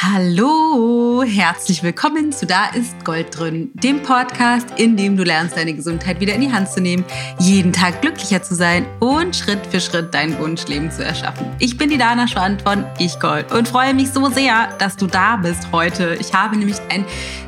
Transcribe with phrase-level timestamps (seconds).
[0.00, 5.74] Hallo, herzlich willkommen zu Da ist Gold drin, dem Podcast, in dem du lernst, deine
[5.74, 7.04] Gesundheit wieder in die Hand zu nehmen,
[7.40, 11.46] jeden Tag glücklicher zu sein und Schritt für Schritt dein Wunschleben zu erschaffen.
[11.58, 15.08] Ich bin die Dana Schwand von Ich Gold und freue mich so sehr, dass du
[15.08, 16.16] da bist heute.
[16.20, 17.04] Ich habe nämlich ein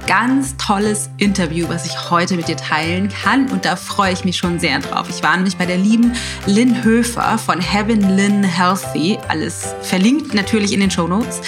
[0.08, 4.36] ganz tolles Interview, was ich heute mit dir teilen kann und da freue ich mich
[4.36, 5.08] schon sehr drauf.
[5.08, 6.14] Ich war nämlich bei der lieben
[6.46, 11.42] Lynn Höfer von Heaven Lynn Healthy, alles verlinkt natürlich in den Show Notes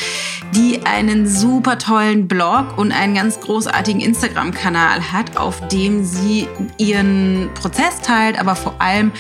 [0.55, 6.47] die einen super tollen Blog und einen ganz großartigen Instagram-Kanal hat, auf dem sie
[6.77, 9.11] ihren Prozess teilt, aber vor allem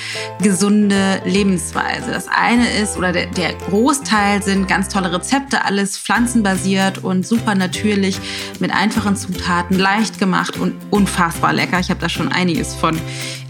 [0.43, 2.11] gesunde Lebensweise.
[2.11, 7.55] Das eine ist, oder der, der Großteil sind ganz tolle Rezepte, alles pflanzenbasiert und super
[7.55, 8.19] natürlich
[8.61, 11.81] mit einfachen Zutaten, leicht gemacht und unfassbar lecker.
[11.81, 13.01] Ich habe da schon einiges von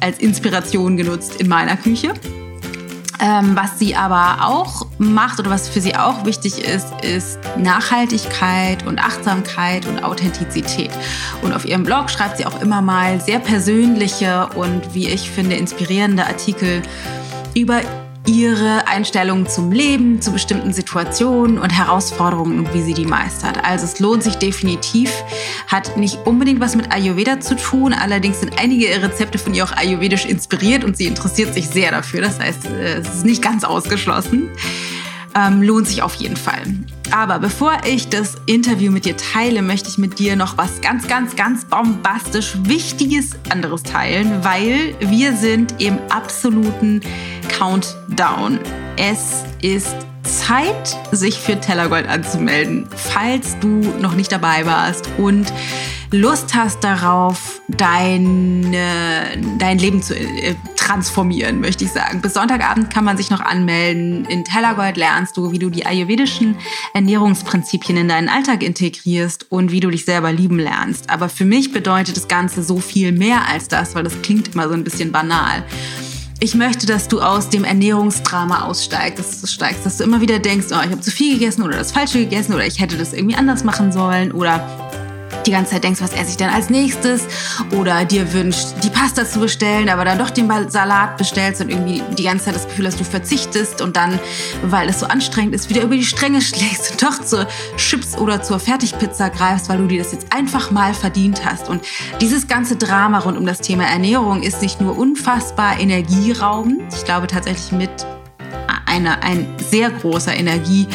[0.01, 2.15] als Inspiration genutzt in meiner Küche.
[3.23, 8.85] Ähm, was sie aber auch macht oder was für sie auch wichtig ist, ist Nachhaltigkeit
[8.85, 10.91] und Achtsamkeit und Authentizität.
[11.41, 15.55] Und auf ihrem Blog schreibt sie auch immer mal sehr persönliche und, wie ich finde,
[15.55, 16.83] inspirierende Artikel
[17.55, 17.83] über
[18.27, 23.65] ihre Einstellung zum Leben, zu bestimmten Situationen und Herausforderungen und wie sie die meistert.
[23.65, 25.11] Also es lohnt sich definitiv,
[25.67, 29.73] hat nicht unbedingt was mit Ayurveda zu tun, allerdings sind einige Rezepte von ihr auch
[29.73, 32.21] ayurvedisch inspiriert und sie interessiert sich sehr dafür.
[32.21, 34.51] Das heißt, äh, es ist nicht ganz ausgeschlossen.
[35.35, 36.63] Ähm, lohnt sich auf jeden Fall.
[37.11, 41.09] Aber bevor ich das Interview mit dir teile, möchte ich mit dir noch was ganz,
[41.09, 47.01] ganz, ganz bombastisch Wichtiges anderes teilen, weil wir sind im absoluten
[47.49, 48.59] Countdown.
[48.97, 53.69] Es ist Zeit, sich für Tellergold anzumelden, falls du
[54.01, 55.53] noch nicht dabei warst und
[56.11, 58.71] Lust hast darauf, dein,
[59.59, 60.55] dein Leben zu äh,
[60.93, 62.21] transformieren, möchte ich sagen.
[62.21, 64.27] Bis Sonntagabend kann man sich noch anmelden.
[64.27, 66.57] In Tellergold lernst du, wie du die ayurvedischen
[66.93, 71.09] Ernährungsprinzipien in deinen Alltag integrierst und wie du dich selber lieben lernst.
[71.09, 74.69] Aber für mich bedeutet das Ganze so viel mehr als das, weil das klingt immer
[74.69, 75.65] so ein bisschen banal
[76.41, 80.41] ich möchte, dass du aus dem Ernährungsdrama aussteigst, dass du, steigst, dass du immer wieder
[80.41, 83.13] denkst, oh, ich habe zu viel gegessen oder das Falsche gegessen oder ich hätte das
[83.13, 84.91] irgendwie anders machen sollen oder
[85.47, 87.27] die ganze Zeit denkst, was esse ich denn als nächstes
[87.77, 92.03] oder dir wünscht, die Pasta zu bestellen, aber dann doch den Salat bestellst und irgendwie
[92.17, 94.19] die ganze Zeit das Gefühl hast, du verzichtest und dann,
[94.63, 98.43] weil es so anstrengend ist, wieder über die Stränge schlägst und doch zur Chips oder
[98.43, 101.69] zur Fertigpizza greifst, weil du dir das jetzt einfach mal verdient hast.
[101.69, 101.83] Und
[102.21, 107.27] dieses ganze Drama rund um das Thema Ernährung ist nicht nur unfassbar energieraubend, ich glaube
[107.27, 107.91] tatsächlich mit
[108.87, 110.87] einer, ein sehr großer Energie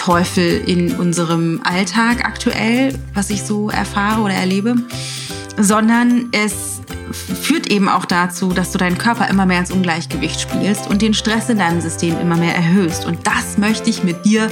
[0.00, 4.76] Teufel in unserem Alltag aktuell, was ich so erfahre oder erlebe,
[5.58, 6.80] sondern es
[7.12, 11.12] führt eben auch dazu, dass du deinen Körper immer mehr ins Ungleichgewicht spielst und den
[11.12, 13.04] Stress in deinem System immer mehr erhöhst.
[13.04, 14.50] Und das möchte ich mit dir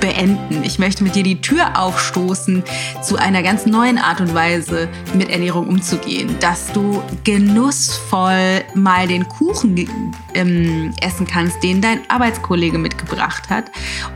[0.00, 0.62] beenden.
[0.64, 2.62] Ich möchte mit dir die Tür aufstoßen
[3.02, 9.28] zu einer ganz neuen Art und Weise mit Ernährung umzugehen, dass du genussvoll mal den
[9.28, 13.70] Kuchen ähm, essen kannst, den dein Arbeitskollege mitgebracht hat,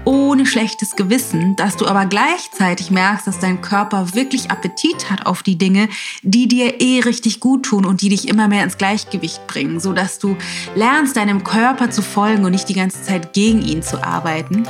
[0.04, 5.42] ohne schlechtes Gewissen, dass du aber gleichzeitig merkst, dass dein Körper wirklich Appetit hat auf
[5.42, 5.88] die Dinge,
[6.22, 9.92] die dir eh richtig gut tun und die dich immer mehr ins Gleichgewicht bringen, so
[9.92, 10.36] dass du
[10.74, 14.66] lernst, deinem Körper zu folgen und nicht die ganze Zeit gegen ihn zu arbeiten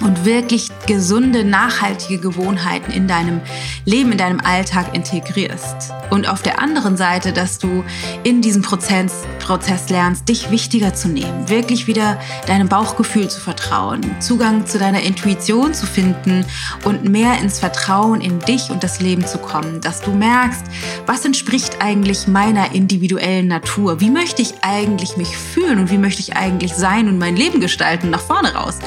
[0.00, 3.40] und wirklich gesunde, nachhaltige Gewohnheiten in deinem
[3.84, 5.92] Leben, in deinem Alltag integrierst.
[6.10, 7.84] Und auf der anderen Seite, dass du
[8.22, 14.00] in diesem Prozess, Prozess lernst, dich wichtiger zu nehmen, wirklich wieder deinem Bauchgefühl zu vertrauen,
[14.20, 16.44] Zugang zu deiner Intuition zu finden
[16.84, 20.64] und mehr ins Vertrauen in dich und das Leben zu kommen, dass du merkst,
[21.06, 24.00] was entspricht eigentlich meiner individuellen Natur?
[24.00, 27.60] Wie möchte ich eigentlich mich fühlen und wie möchte ich eigentlich sein und mein Leben
[27.60, 28.78] gestalten nach vorne raus?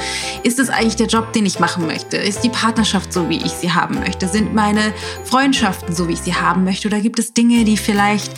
[0.43, 2.17] Ist es eigentlich der Job, den ich machen möchte?
[2.17, 4.27] Ist die Partnerschaft so, wie ich sie haben möchte?
[4.27, 6.87] Sind meine Freundschaften so, wie ich sie haben möchte?
[6.87, 8.31] Oder gibt es Dinge, die vielleicht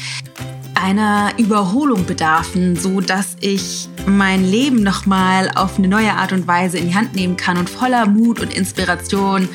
[0.74, 6.78] einer Überholung bedarfen, so dass ich mein Leben nochmal auf eine neue Art und Weise
[6.78, 9.50] in die Hand nehmen kann und voller Mut und Inspiration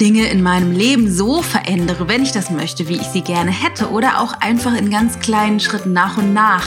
[0.00, 3.90] Dinge in meinem Leben so verändere, wenn ich das möchte, wie ich sie gerne hätte
[3.90, 6.66] oder auch einfach in ganz kleinen Schritten nach und nach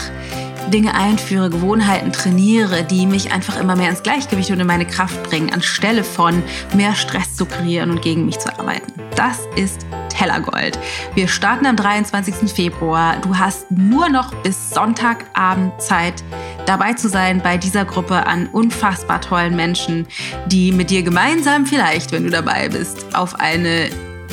[0.67, 5.23] Dinge einführe, Gewohnheiten trainiere, die mich einfach immer mehr ins Gleichgewicht und in meine Kraft
[5.23, 6.43] bringen, anstelle von
[6.75, 8.93] mehr Stress zu kreieren und gegen mich zu arbeiten.
[9.15, 10.77] Das ist Tellergold.
[11.13, 12.51] Wir starten am 23.
[12.51, 13.17] Februar.
[13.21, 16.23] Du hast nur noch bis Sonntagabend Zeit,
[16.65, 20.07] dabei zu sein bei dieser Gruppe an unfassbar tollen Menschen,
[20.47, 23.89] die mit dir gemeinsam vielleicht, wenn du dabei bist, auf eine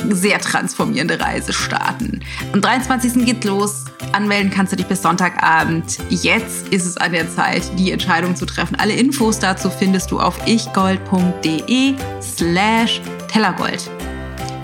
[0.09, 2.21] sehr transformierende Reise starten.
[2.53, 3.25] Am 23.
[3.25, 5.97] geht los Anmelden kannst du dich bis Sonntagabend.
[6.09, 8.75] Jetzt ist es an der Zeit, die Entscheidung zu treffen.
[8.75, 13.89] Alle Infos dazu findest du auf ichgold.de slash tellergold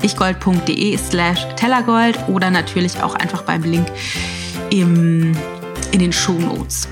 [0.04, 3.86] ichgold.de slash tellergold oder natürlich auch einfach beim Link
[4.72, 5.34] im,
[5.92, 6.88] in den Show Notes.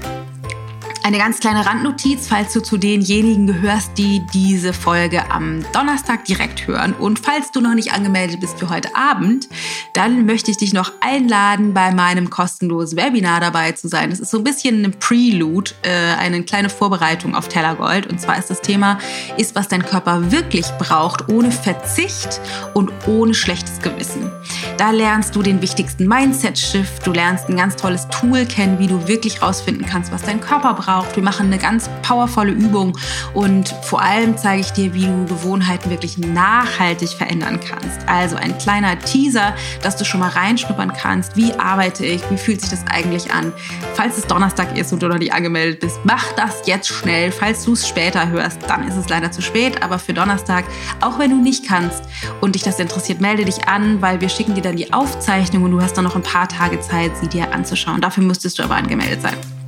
[1.02, 6.68] Eine ganz kleine Randnotiz, falls du zu denjenigen gehörst, die diese Folge am Donnerstag direkt
[6.68, 6.94] hören.
[6.94, 9.48] Und falls du noch nicht angemeldet bist für heute Abend,
[9.94, 14.10] dann möchte ich dich noch einladen, bei meinem kostenlosen Webinar dabei zu sein.
[14.10, 18.06] Das ist so ein bisschen ein Prelude, äh, eine kleine Vorbereitung auf Tellergold.
[18.08, 19.00] Und zwar ist das Thema,
[19.38, 22.42] ist, was dein Körper wirklich braucht, ohne Verzicht
[22.74, 24.30] und ohne schlechtes Gewissen.
[24.78, 27.08] Da lernst du den wichtigsten Mindset-Shift.
[27.08, 30.74] Du lernst ein ganz tolles Tool kennen, wie du wirklich rausfinden kannst, was dein Körper
[30.74, 31.16] braucht braucht.
[31.16, 32.98] Wir machen eine ganz powervolle Übung
[33.34, 38.08] und vor allem zeige ich dir, wie du Gewohnheiten wirklich nachhaltig verändern kannst.
[38.08, 39.54] Also ein kleiner Teaser,
[39.84, 41.36] dass du schon mal reinschnuppern kannst.
[41.36, 42.22] Wie arbeite ich?
[42.32, 43.54] Wie fühlt sich das eigentlich an?
[43.94, 47.32] Falls es Donnerstag ist und du noch nicht angemeldet bist, mach das jetzt schnell.
[47.32, 49.84] Falls du es später hörst, dann ist es leider zu spät.
[49.84, 50.66] Aber für Donnerstag,
[51.02, 52.04] auch wenn du nicht kannst
[52.42, 55.72] und dich das interessiert, melde dich an, weil wir schicken dir dann die Aufzeichnung und
[55.72, 58.02] du hast dann noch ein paar Tage Zeit, sie dir anzuschauen.
[58.02, 59.59] Dafür müsstest du aber angemeldet sein.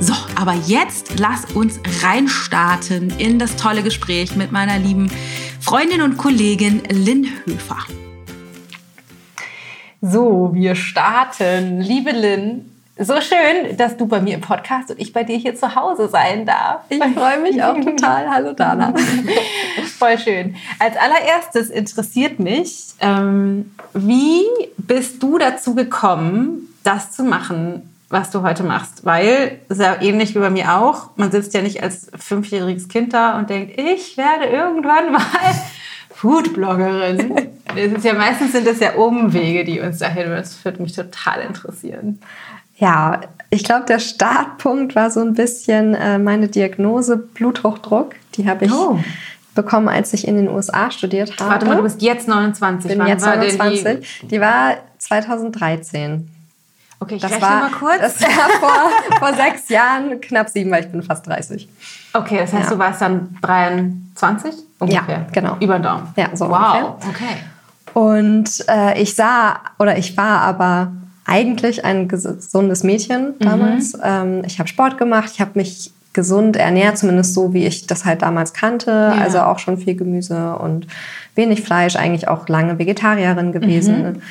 [0.00, 5.10] So, aber jetzt lass uns reinstarten in das tolle Gespräch mit meiner lieben
[5.60, 7.78] Freundin und Kollegin Lynn Höfer.
[10.00, 11.80] So, wir starten.
[11.80, 15.54] Liebe Lynn, so schön, dass du bei mir im Podcast und ich bei dir hier
[15.54, 16.82] zu Hause sein darf.
[16.88, 18.30] Ich freue mich auch total.
[18.30, 18.94] Hallo Dana.
[19.98, 20.56] Voll schön.
[20.78, 24.44] Als allererstes interessiert mich, ähm, wie
[24.78, 30.38] bist du dazu gekommen, das zu machen, was du heute machst, weil sehr ähnlich wie
[30.38, 34.46] bei mir auch, man sitzt ja nicht als fünfjähriges Kind da und denkt, ich werde
[34.46, 35.20] irgendwann mal
[36.10, 37.34] Foodbloggerin.
[37.66, 40.30] das ist ja meistens sind das ja Umwege, die uns dahin.
[40.30, 42.20] Das würde mich total interessieren.
[42.76, 48.14] Ja, ich glaube, der Startpunkt war so ein bisschen äh, meine Diagnose Bluthochdruck.
[48.34, 48.98] Die habe ich oh.
[49.54, 51.50] bekommen, als ich in den USA studiert habe.
[51.50, 52.90] Warte mal, du bist jetzt 29.
[52.90, 54.20] Bin Wann jetzt 29.
[54.22, 54.28] Die?
[54.28, 56.30] die war 2013.
[56.98, 58.00] Okay, ich das rechne war, mal kurz.
[58.00, 58.28] Das war
[58.60, 61.68] vor, vor sechs Jahren, knapp sieben, weil ich bin fast 30.
[62.12, 62.70] Okay, das heißt, ja.
[62.70, 65.04] du warst dann 23 ungefähr?
[65.08, 65.56] Ja, genau.
[65.60, 66.08] Über den Daumen?
[66.16, 67.08] Ja, so Wow, ungefähr.
[67.10, 67.36] okay.
[67.92, 70.92] Und äh, ich sah, oder ich war aber
[71.26, 73.44] eigentlich ein gesundes Mädchen mhm.
[73.44, 73.94] damals.
[73.94, 74.02] Mhm.
[74.02, 78.04] Ähm, ich habe Sport gemacht, ich habe mich gesund ernährt, zumindest so, wie ich das
[78.04, 78.90] halt damals kannte.
[78.90, 79.22] Ja.
[79.22, 80.86] Also auch schon viel Gemüse und
[81.34, 84.02] wenig Fleisch, eigentlich auch lange Vegetarierin gewesen.
[84.02, 84.22] Mhm.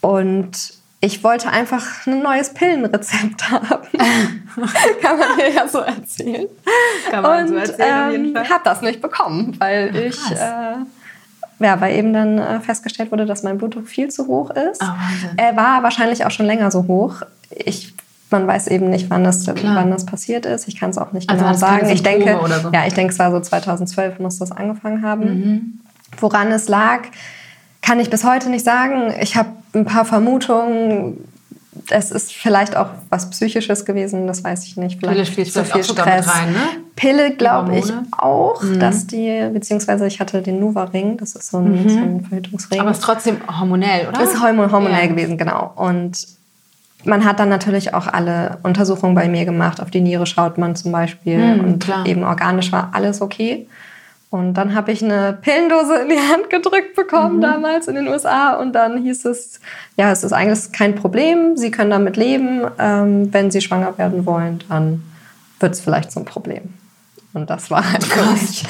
[0.00, 0.75] Und
[1.06, 3.86] ich wollte einfach ein neues Pillenrezept haben.
[5.00, 6.48] Kann man mir ja so erzählen.
[7.10, 10.32] Kann man und, so erzählen, auf jeden ähm, habe das nicht bekommen, weil Ach, ich,
[10.32, 14.82] äh, ja, weil eben dann äh, festgestellt wurde, dass mein Blutdruck viel zu hoch ist.
[14.82, 14.92] Oh,
[15.36, 17.22] er war wahrscheinlich auch schon länger so hoch.
[17.50, 17.94] Ich
[18.28, 20.66] man weiß eben nicht, wann das, wann das passiert ist.
[20.66, 21.88] Ich kann es auch nicht also genau sagen.
[21.88, 22.70] Ich denke, so.
[22.72, 25.24] ja, ich denke, es war so 2012 muss das angefangen haben.
[25.24, 25.80] Mhm.
[26.18, 27.02] Woran es lag,
[27.82, 29.12] kann ich bis heute nicht sagen.
[29.20, 31.28] Ich habe ein paar Vermutungen.
[31.90, 34.98] Es ist vielleicht auch was Psychisches gewesen, das weiß ich nicht.
[34.98, 36.26] Vielleicht Pille spielt so viel auch Stress.
[36.26, 36.58] rein, ne?
[36.96, 38.80] Pille glaube ich auch, mhm.
[38.80, 41.88] dass die, beziehungsweise ich hatte den Nuva-Ring, das ist so ein, mhm.
[41.88, 42.80] so ein Verhütungsring.
[42.80, 44.18] Aber es ist trotzdem hormonell, oder?
[44.18, 45.06] Das ist hormonell ja.
[45.06, 45.72] gewesen, genau.
[45.76, 46.26] Und
[47.06, 49.80] man hat dann natürlich auch alle Untersuchungen bei mir gemacht.
[49.80, 51.38] Auf die Niere schaut man zum Beispiel.
[51.38, 52.06] Mhm, und klar.
[52.06, 53.66] eben organisch war alles okay.
[54.30, 57.42] Und dann habe ich eine Pillendose in die Hand gedrückt bekommen mhm.
[57.42, 59.60] damals in den USA und dann hieß es,
[59.96, 62.62] ja, es ist eigentlich kein Problem, Sie können damit leben.
[62.78, 65.02] Ähm, wenn Sie schwanger werden wollen, dann
[65.60, 66.74] wird es vielleicht zum Problem.
[67.36, 68.64] Und das war halt für mich.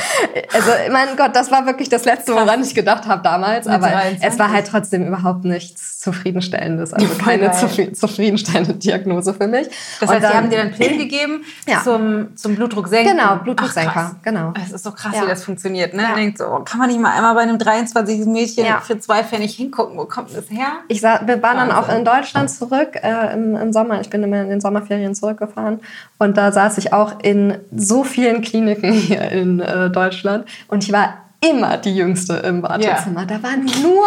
[0.53, 3.69] Also, mein Gott, das war wirklich das Letzte, woran ich gedacht habe damals.
[3.69, 3.89] Aber
[4.21, 6.93] es war halt trotzdem überhaupt nichts Zufriedenstellendes.
[6.93, 7.53] Also keine
[7.93, 9.69] zufriedenstellende Diagnose für mich.
[10.01, 11.81] Das heißt, dann, Sie haben dir dann Pillen gegeben ja.
[11.83, 13.11] zum, zum Blutdrucksenker?
[13.11, 14.15] Genau, Blutdrucksenker.
[14.17, 14.53] Ach, genau.
[14.65, 15.23] Es ist so krass, ja.
[15.23, 15.95] wie das funktioniert.
[15.95, 16.03] Ne?
[16.03, 16.09] Ja.
[16.09, 18.81] Man denkt so, oh, kann man nicht mal einmal bei einem 23 Mädchen ja.
[18.81, 19.97] für zwei Pfennig hingucken?
[19.97, 20.79] Wo kommt das her?
[20.89, 21.69] Ich sah, wir waren Wahnsinn.
[21.69, 24.01] dann auch in Deutschland zurück äh, im, im Sommer.
[24.01, 25.81] Ich bin immer in den Sommerferien zurückgefahren.
[26.19, 30.85] Und da saß ich auch in so vielen Kliniken Kliniken hier in äh, Deutschland und
[30.85, 33.21] ich war immer die Jüngste im Wartezimmer.
[33.21, 33.39] Yeah.
[33.39, 34.07] Da waren nur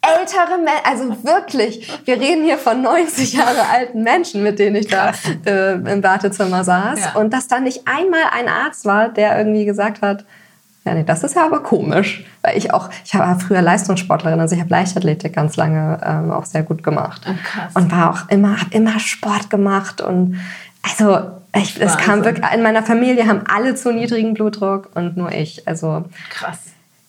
[0.00, 4.88] ältere Menschen, also wirklich, wir reden hier von 90 Jahre alten Menschen, mit denen ich
[4.88, 5.12] da
[5.46, 7.00] äh, im Wartezimmer saß.
[7.00, 7.20] Ja.
[7.20, 10.24] Und dass da nicht einmal ein Arzt war, der irgendwie gesagt hat,
[10.84, 12.24] ja, nee, das ist ja aber komisch.
[12.42, 16.44] Weil ich auch, ich war früher Leistungssportlerin, also ich habe Leichtathletik ganz lange ähm, auch
[16.44, 17.22] sehr gut gemacht.
[17.26, 20.40] Oh, und war auch immer, habe immer Sport gemacht und
[20.82, 25.32] also ich, es kam wirklich, in meiner Familie haben alle zu niedrigen Blutdruck und nur
[25.32, 25.66] ich.
[25.66, 26.58] Also krass.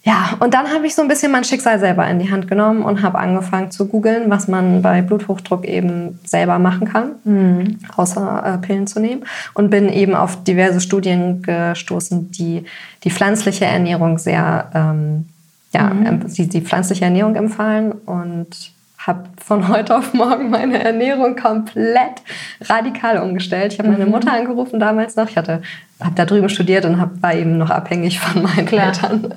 [0.04, 2.84] Ja, und dann habe ich so ein bisschen mein Schicksal selber in die Hand genommen
[2.84, 7.80] und habe angefangen zu googeln, was man bei Bluthochdruck eben selber machen kann, mhm.
[7.98, 9.24] außer äh, Pillen zu nehmen.
[9.54, 12.64] Und bin eben auf diverse Studien gestoßen, die
[13.04, 15.28] die pflanzliche Ernährung sehr, ähm,
[15.74, 16.28] ja, mhm.
[16.28, 22.22] die, die pflanzliche Ernährung empfahlen und habe von heute auf morgen meine Ernährung komplett
[22.62, 23.74] radikal umgestellt.
[23.74, 24.12] Ich habe meine mhm.
[24.12, 25.30] Mutter angerufen damals noch.
[25.30, 25.62] Ich hatte
[26.02, 28.88] habe da drüben studiert und hab, war eben noch abhängig von meinen Klar.
[28.88, 29.34] Eltern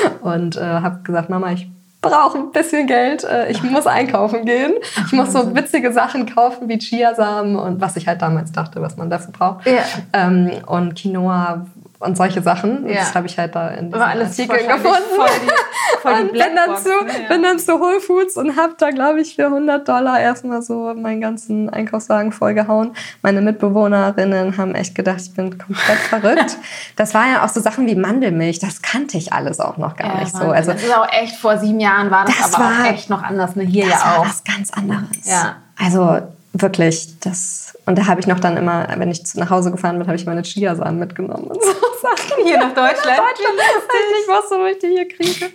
[0.22, 1.68] und äh, habe gesagt, Mama, ich
[2.00, 4.74] brauche ein bisschen Geld, äh, ich muss einkaufen gehen.
[5.06, 8.96] Ich muss so witzige Sachen kaufen wie Chiasamen und was ich halt damals dachte, was
[8.96, 9.66] man dafür braucht.
[9.66, 9.82] Ja.
[10.12, 11.66] Ähm, und Quinoa
[11.98, 12.86] und solche Sachen.
[12.88, 12.96] Ja.
[12.96, 15.14] Das habe ich halt da in diesen Artikeln gefunden.
[15.16, 17.28] Voll die, voll die und bin dann, zu, ja.
[17.28, 20.92] bin dann zu Whole Foods und habe da, glaube ich, für 100 Dollar erstmal so
[20.94, 22.92] meinen ganzen Einkaufswagen vollgehauen.
[23.22, 26.56] Meine Mitbewohnerinnen haben echt gedacht, ich bin komplett verrückt.
[26.96, 28.58] Das war ja auch so Sachen wie Mandelmilch.
[28.58, 30.44] Das kannte ich alles auch noch gar ja, nicht so.
[30.44, 33.10] Also, das ist auch echt, vor sieben Jahren war das, das aber war, auch echt
[33.10, 33.56] noch anders.
[33.56, 33.64] Ne?
[33.64, 34.26] Hier das ja auch.
[34.26, 35.24] Was ganz anderes.
[35.24, 35.56] Ja.
[35.78, 36.20] Also
[36.52, 40.08] wirklich, das und da habe ich noch dann immer, wenn ich nach Hause gefahren bin,
[40.08, 42.44] habe ich meine Chiasamen mitgenommen und so Sachen.
[42.44, 43.18] Hier nach Deutschland.
[43.18, 43.56] Nach Deutschland
[44.22, 45.52] ich wusste, wo ich die hier kriege.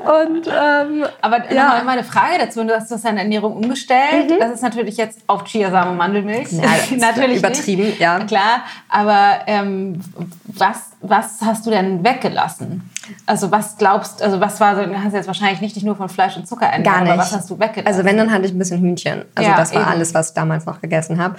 [0.00, 1.64] Und, ähm, Aber ja.
[1.64, 2.64] nochmal meine Frage dazu.
[2.64, 4.30] Du hast das deine Ernährung umgestellt.
[4.30, 4.38] Mhm.
[4.38, 6.52] Das ist natürlich jetzt auf Chiasamen und Mandelmilch.
[6.52, 8.00] Ja, natürlich übertrieben, nicht.
[8.00, 8.20] ja.
[8.24, 8.64] Klar.
[8.88, 10.00] Aber ähm,
[10.46, 12.90] was, was hast du denn weggelassen?
[13.26, 16.36] Also was glaubst, also was war so, du hast jetzt wahrscheinlich nicht nur von Fleisch
[16.36, 17.12] und Zucker ernährt, nicht.
[17.12, 17.86] aber was hast du weggelassen?
[17.86, 19.24] Also wenn, dann hatte ich ein bisschen Hühnchen.
[19.34, 19.90] Also ja, das war eben.
[19.90, 21.36] alles, was ich damals noch gegessen habe.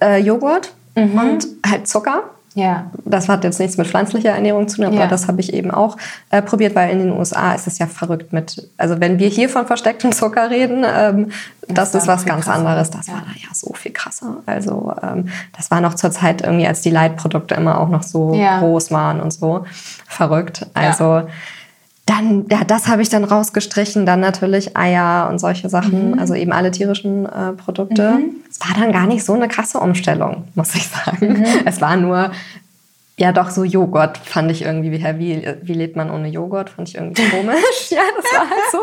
[0.00, 1.18] Äh, Joghurt mhm.
[1.18, 2.24] und halt Zucker.
[2.54, 2.90] Ja.
[3.04, 5.06] Das hat jetzt nichts mit pflanzlicher Ernährung zu tun, aber ja.
[5.06, 5.96] das habe ich eben auch
[6.30, 9.48] äh, probiert, weil in den USA ist es ja verrückt mit, also wenn wir hier
[9.48, 11.30] von verstecktem Zucker reden, ähm,
[11.68, 12.58] das, das ist was ganz krasser.
[12.58, 12.90] anderes.
[12.90, 13.14] Das ja.
[13.14, 14.38] war da ja so viel krasser.
[14.46, 18.34] Also ähm, das war noch zur Zeit irgendwie, als die Leitprodukte immer auch noch so
[18.34, 18.58] ja.
[18.58, 19.64] groß waren und so.
[20.06, 20.66] Verrückt.
[20.74, 21.22] Also
[22.06, 24.06] dann, ja, das habe ich dann rausgestrichen.
[24.06, 26.18] Dann natürlich Eier und solche Sachen, mhm.
[26.18, 28.12] also eben alle tierischen äh, Produkte.
[28.12, 28.36] Mhm.
[28.50, 31.40] Es war dann gar nicht so eine krasse Umstellung, muss ich sagen.
[31.40, 31.46] Mhm.
[31.64, 32.32] Es war nur
[33.18, 36.88] ja, doch, so Joghurt fand ich irgendwie, wie, wie, wie lebt man ohne Joghurt, fand
[36.88, 37.56] ich irgendwie komisch.
[37.90, 38.78] ja, das war halt so.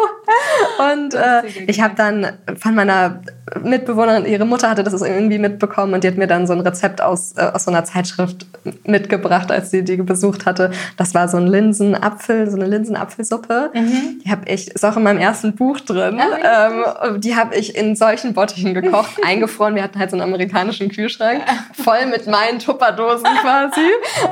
[0.83, 3.21] Und äh, ich habe dann von meiner
[3.63, 7.01] Mitbewohnerin, ihre Mutter hatte das irgendwie mitbekommen und die hat mir dann so ein Rezept
[7.01, 8.45] aus, äh, aus so einer Zeitschrift
[8.86, 10.71] mitgebracht, als sie die besucht hatte.
[10.95, 13.71] Das war so ein Linsenapfel, so eine Linsenapfelsuppe.
[13.74, 14.21] Mhm.
[14.24, 16.19] Die habe ich, ist auch in meinem ersten Buch drin.
[16.19, 19.74] Oh, ähm, die habe ich in solchen Bottichen gekocht, eingefroren.
[19.74, 21.41] Wir hatten halt so einen amerikanischen Kühlschrank,
[21.74, 23.81] voll mit meinen Tupperdosen quasi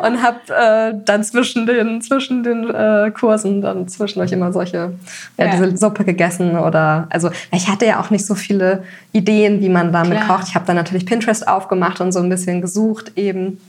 [0.01, 4.93] und habe äh, dann zwischen den, zwischen den äh, Kursen dann zwischendurch immer solche,
[5.37, 5.51] ja, ja.
[5.51, 9.91] diese Suppe gegessen oder, also ich hatte ja auch nicht so viele Ideen, wie man
[9.91, 10.37] damit Klar.
[10.37, 10.47] kocht.
[10.49, 13.59] Ich habe dann natürlich Pinterest aufgemacht und so ein bisschen gesucht eben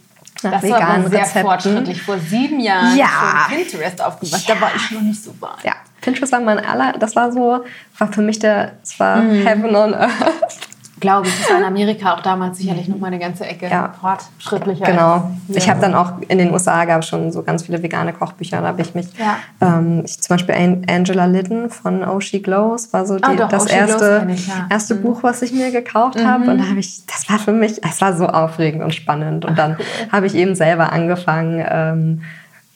[0.42, 1.42] nach das veganen war sehr Rezepten.
[1.42, 2.02] fortschrittlich.
[2.02, 3.48] Vor sieben Jahren ja.
[3.48, 4.48] Pinterest aufgemacht.
[4.48, 4.54] Ja.
[4.54, 5.64] Da war ich noch nicht so weit.
[5.64, 7.64] Ja, Pinterest war mein aller, das war so,
[7.98, 9.46] war für mich der, es war mhm.
[9.46, 10.67] Heaven on Earth.
[11.00, 13.94] Glaube ich, war in Amerika auch damals sicherlich noch mal eine ganze Ecke ja.
[14.00, 14.84] fortschrittlicher.
[14.84, 15.30] Genau.
[15.48, 18.60] Ich habe dann auch in den USA gab es schon so ganz viele vegane Kochbücher.
[18.60, 19.36] Da habe ich mich, ja.
[19.60, 20.54] ähm, ich, zum Beispiel
[20.88, 24.94] Angela Liddon von Oh She Glows war so die, oh, doch, das erste, ich, erste
[24.94, 25.02] mhm.
[25.02, 26.26] Buch, was ich mir gekauft mhm.
[26.26, 26.50] habe.
[26.50, 29.44] Und da habe ich, das war für mich, es war so aufregend und spannend.
[29.44, 30.12] Und dann cool.
[30.12, 31.64] habe ich eben selber angefangen.
[31.68, 32.22] Ähm,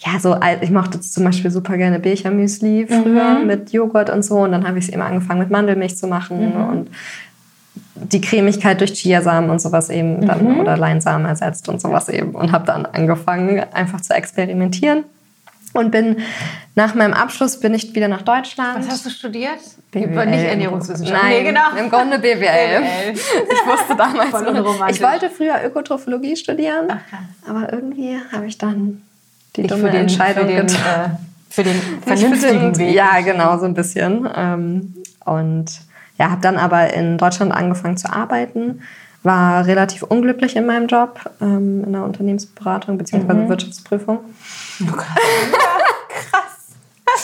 [0.05, 3.47] ja, so ich mochte zum Beispiel super gerne Bechermüsli früher mhm.
[3.47, 4.39] mit Joghurt und so.
[4.39, 6.69] Und dann habe ich es eben angefangen mit Mandelmilch zu machen mhm.
[6.69, 6.91] und
[7.95, 10.61] die Cremigkeit durch Chiasamen und sowas eben dann mhm.
[10.61, 15.05] oder Leinsamen ersetzt und sowas eben und habe dann angefangen einfach zu experimentieren
[15.75, 16.17] und bin
[16.75, 18.79] nach meinem Abschluss bin ich wieder nach Deutschland.
[18.79, 19.59] Was hast du studiert?
[19.91, 20.27] BWL.
[20.27, 21.23] Nicht Ernährungswissenschaft.
[21.23, 21.77] Nein, nee, genau.
[21.79, 22.37] im Grunde BWL.
[22.39, 23.13] BWL.
[23.13, 29.03] Ich wusste damals Voll Ich wollte früher Ökotrophologie studieren, Ach, aber irgendwie habe ich dann
[29.57, 31.09] die dumme den, Entscheidung für den, äh,
[31.51, 32.95] für den vernünftigen Weg.
[32.95, 34.29] Ja, genau, so ein bisschen.
[34.35, 34.95] Ähm,
[35.27, 35.67] und
[36.19, 38.83] ja, habe dann aber in Deutschland angefangen zu arbeiten,
[39.23, 43.33] war relativ unglücklich in meinem Job, ähm, in der Unternehmensberatung bzw.
[43.33, 43.49] Mhm.
[43.49, 44.19] Wirtschaftsprüfung.
[44.83, 46.73] Oh Krass.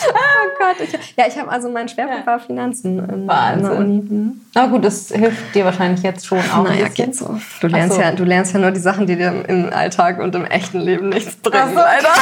[0.09, 0.77] oh Gott.
[0.81, 4.01] Ich, ja, ich habe also meinen Schwerpunkt war Finanzen in, in der Uni.
[4.01, 4.41] Mhm.
[4.55, 7.39] Na gut, das hilft dir wahrscheinlich jetzt schon auch naja, geht so.
[7.61, 8.03] Du lernst, so.
[8.03, 11.09] Ja, du lernst ja nur die Sachen, die dir im Alltag und im echten Leben
[11.09, 11.81] nichts bringen, so.
[11.81, 12.15] leider.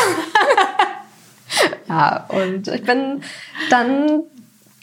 [1.89, 3.21] ja, und ich bin
[3.69, 4.23] dann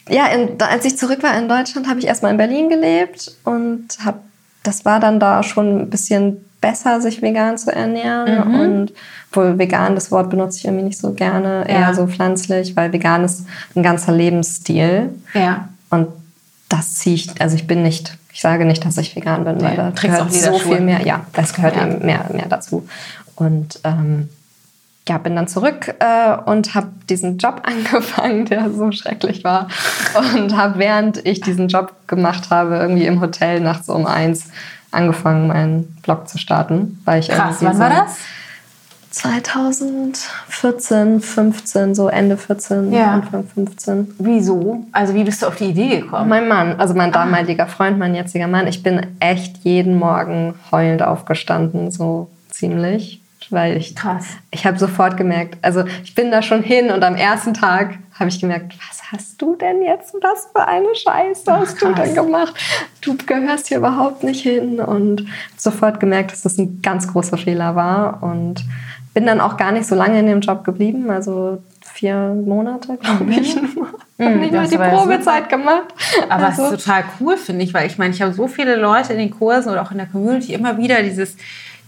[0.08, 3.88] ja, in, als ich zurück war in Deutschland, habe ich erstmal in Berlin gelebt und
[4.04, 4.18] habe,
[4.62, 8.48] das war dann da schon ein bisschen besser, sich vegan zu ernähren.
[8.48, 8.60] Mhm.
[8.60, 8.92] Und
[9.32, 11.94] wohl vegan, das Wort benutze ich irgendwie nicht so gerne, eher ja.
[11.94, 15.10] so pflanzlich, weil vegan ist ein ganzer Lebensstil.
[15.34, 15.68] Ja.
[15.90, 16.08] Und
[16.68, 19.64] das ziehe ich, also ich bin nicht, ich sage nicht, dass ich vegan bin, nee,
[19.64, 21.86] weil da gehört so viel mehr, ja, das gehört ja.
[21.86, 22.88] eben mehr, mehr dazu.
[23.36, 24.28] Und ähm,
[25.08, 29.68] ja, bin dann zurück äh, und habe diesen Job angefangen, der so schrecklich war.
[30.34, 34.48] Und habe, während ich diesen Job gemacht habe, irgendwie im Hotel nachts um eins
[34.92, 37.00] angefangen, meinen Blog zu starten.
[37.04, 38.16] Weil ich Krass, wann war das?
[39.10, 43.12] 2014, 15, so Ende 14, Ja.
[43.12, 44.14] Anfang 15.
[44.18, 44.84] Wieso?
[44.90, 46.28] Also wie bist du auf die Idee gekommen?
[46.28, 51.02] Mein Mann, also mein damaliger Freund, mein jetziger Mann, ich bin echt jeden Morgen heulend
[51.02, 53.20] aufgestanden, so ziemlich,
[53.50, 54.26] weil ich Krass.
[54.50, 58.28] ich habe sofort gemerkt, also ich bin da schon hin und am ersten Tag habe
[58.30, 62.04] ich gemerkt, was hast du denn jetzt, was für eine Scheiße hast du krass.
[62.04, 62.54] denn gemacht?
[63.00, 67.74] Du gehörst hier überhaupt nicht hin und sofort gemerkt, dass das ein ganz großer Fehler
[67.76, 68.64] war und
[69.14, 73.30] bin dann auch gar nicht so lange in dem Job geblieben, also vier Monate, glaube
[73.30, 73.54] ich.
[73.76, 73.86] nur.
[74.18, 75.86] Mhm, nicht mal die Probezeit gemacht.
[76.28, 78.74] Aber es Also- ist total cool, finde ich, weil ich meine, ich habe so viele
[78.76, 81.36] Leute in den Kursen oder auch in der Community immer wieder dieses,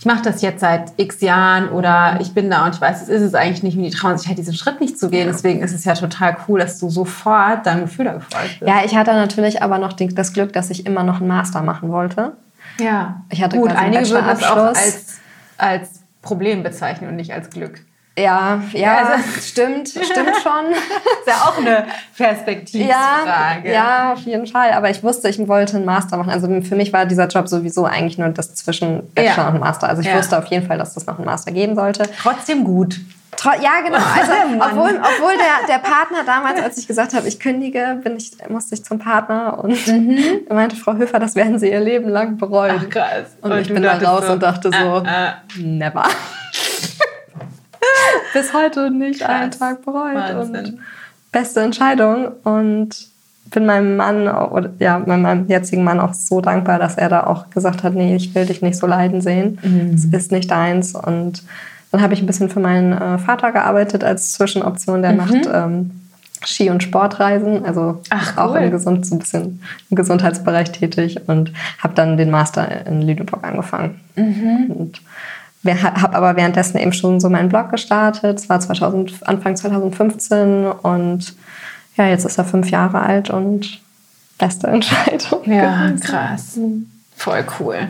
[0.07, 3.23] mache das jetzt seit x Jahren oder ich bin da und ich weiß, es ist
[3.23, 5.29] es eigentlich nicht und die trauen sich halt diesen Schritt nicht zu gehen.
[5.29, 8.69] Deswegen ist es ja total cool, dass du sofort deinem Gefühl da gefolgt bist.
[8.69, 11.91] Ja, ich hatte natürlich aber noch das Glück, dass ich immer noch einen Master machen
[11.91, 12.33] wollte.
[12.79, 13.23] ja.
[13.31, 15.19] Ich hatte Gut, einige würden das auch als,
[15.59, 17.81] als Problem bezeichnen und nicht als Glück.
[18.19, 20.71] Ja, ja, also- stimmt, stimmt schon.
[20.73, 23.69] ist ja auch eine Perspektivfrage.
[23.69, 24.73] Ja, ja, auf jeden Fall.
[24.73, 26.31] Aber ich wusste, ich wollte einen Master machen.
[26.31, 29.49] Also für mich war dieser Job sowieso eigentlich nur das zwischen Bachelor Ja.
[29.49, 29.89] und Master.
[29.89, 30.17] Also ich Ja.
[30.17, 32.05] wusste auf jeden Fall, dass das noch einen Master geben sollte.
[32.23, 32.99] Trotzdem gut.
[33.37, 33.99] Tro ja, genau.
[33.99, 38.33] Also, obwohl, obwohl der, der Partner damals, als ich gesagt habe, ich kündige, bin ich,
[38.49, 39.77] musste ich zum Partner und
[40.49, 42.81] er meinte, Frau Höfer, das werden Sie Ihr Leben lang bereuen.
[42.83, 43.27] Ach, krass.
[43.43, 45.33] Und, ich du bin da raus so, und dachte so, äh, äh.
[45.63, 46.05] never.
[48.33, 49.31] Bis heute nicht Krass.
[49.31, 50.15] einen Tag bereut.
[50.15, 50.57] Wahnsinn.
[50.57, 50.79] Und
[51.33, 52.29] beste Entscheidung.
[52.45, 53.09] Und
[53.51, 57.49] bin meinem Mann, oder ja, meinem jetzigen Mann auch so dankbar, dass er da auch
[57.51, 59.59] gesagt hat, nee, ich will dich nicht so leiden sehen.
[59.63, 59.95] Mhm.
[59.95, 60.95] Es ist nicht deins.
[60.95, 61.43] Und
[61.93, 65.03] dann habe ich ein bisschen für meinen äh, Vater gearbeitet als Zwischenoption.
[65.03, 65.93] Der macht ähm,
[66.45, 67.99] Ski- und Sportreisen, also Mhm.
[68.11, 68.59] Ach, auch cool.
[68.63, 73.45] im, Gesund, so ein bisschen im Gesundheitsbereich tätig und habe dann den Master in Lüneburg
[73.45, 74.01] angefangen.
[74.17, 74.67] Mhm.
[74.69, 75.01] Und
[75.65, 78.39] habe aber währenddessen eben schon so meinen Blog gestartet.
[78.39, 81.35] Es war 2000, Anfang 2015 und
[81.97, 83.81] ja, jetzt ist er fünf Jahre alt und
[84.39, 85.41] beste Entscheidung.
[85.45, 86.01] Ja, gewesen.
[86.01, 86.59] krass.
[87.17, 87.89] Voll cool.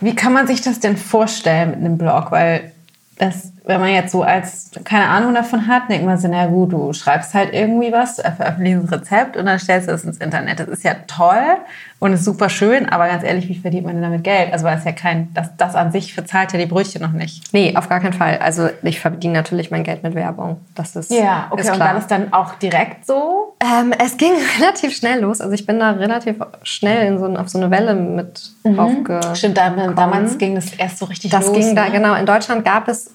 [0.00, 2.30] Wie kann man sich das denn vorstellen mit einem Blog?
[2.30, 2.72] Weil
[3.18, 6.72] das, wenn man jetzt so als keine Ahnung davon hat, denkt man so, na gut,
[6.72, 10.60] du schreibst halt irgendwie was, veröffentlichst ein Rezept und dann stellst du es ins Internet.
[10.60, 11.56] Das ist ja toll
[11.98, 14.52] und ist super schön, aber ganz ehrlich, wie verdient man denn damit Geld?
[14.52, 17.52] Also weil es ja kein, das, das an sich verzahlt ja die Brötchen noch nicht.
[17.52, 18.38] Nee, auf gar keinen Fall.
[18.38, 20.60] Also ich verdiene natürlich mein Geld mit Werbung.
[20.74, 21.88] Das ist, Ja, okay, ist und klar.
[21.88, 23.54] dann ist dann auch direkt so.
[23.62, 25.40] Ähm, es ging relativ schnell los.
[25.40, 29.20] Also ich bin da relativ schnell in so, auf so eine Welle mit aufge...
[29.34, 31.56] Stimmt, da, damals ging das erst so richtig Das los.
[31.56, 31.90] ging da, ne?
[31.92, 32.14] genau.
[32.14, 33.10] In Deutschland gab es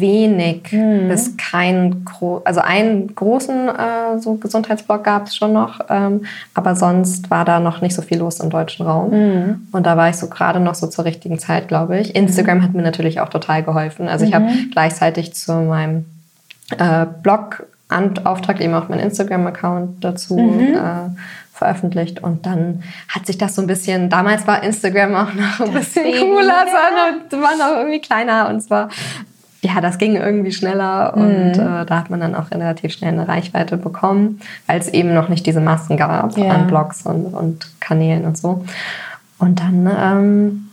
[0.00, 1.08] wenig Mhm.
[1.08, 6.74] bis kein gro also einen großen äh, so Gesundheitsblog gab es schon noch, ähm, aber
[6.76, 9.10] sonst war da noch nicht so viel los im deutschen Raum.
[9.10, 9.66] Mhm.
[9.72, 12.14] Und da war ich so gerade noch so zur richtigen Zeit, glaube ich.
[12.14, 14.08] Instagram hat mir natürlich auch total geholfen.
[14.08, 14.70] Also ich habe Mhm.
[14.72, 16.06] gleichzeitig zu meinem
[16.78, 17.64] äh, Blog
[18.24, 20.74] Auftrag eben auch meinen Instagram-Account dazu Mhm.
[20.74, 21.10] äh,
[21.52, 25.72] veröffentlicht und dann hat sich das so ein bisschen, damals war Instagram auch noch ein
[25.74, 28.88] bisschen Baby, cooler, es war noch, war noch irgendwie kleiner und zwar,
[29.64, 31.60] ja, das ging irgendwie schneller und Mhm.
[31.60, 35.28] äh, da hat man dann auch relativ schnell eine Reichweite bekommen, weil es eben noch
[35.28, 36.52] nicht diese Massen gab Ja.
[36.54, 38.64] an Blogs und, und Kanälen und so.
[39.38, 40.68] Und dann ähm,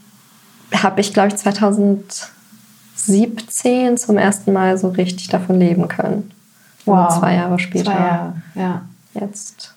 [0.84, 6.32] habe ich, glaube ich, 2017 zum ersten Mal so richtig davon leben können.
[6.86, 7.18] Wow.
[7.20, 7.92] Zwei Jahre später.
[7.92, 8.82] Zwei Jahre, ja.
[9.14, 9.76] Jetzt.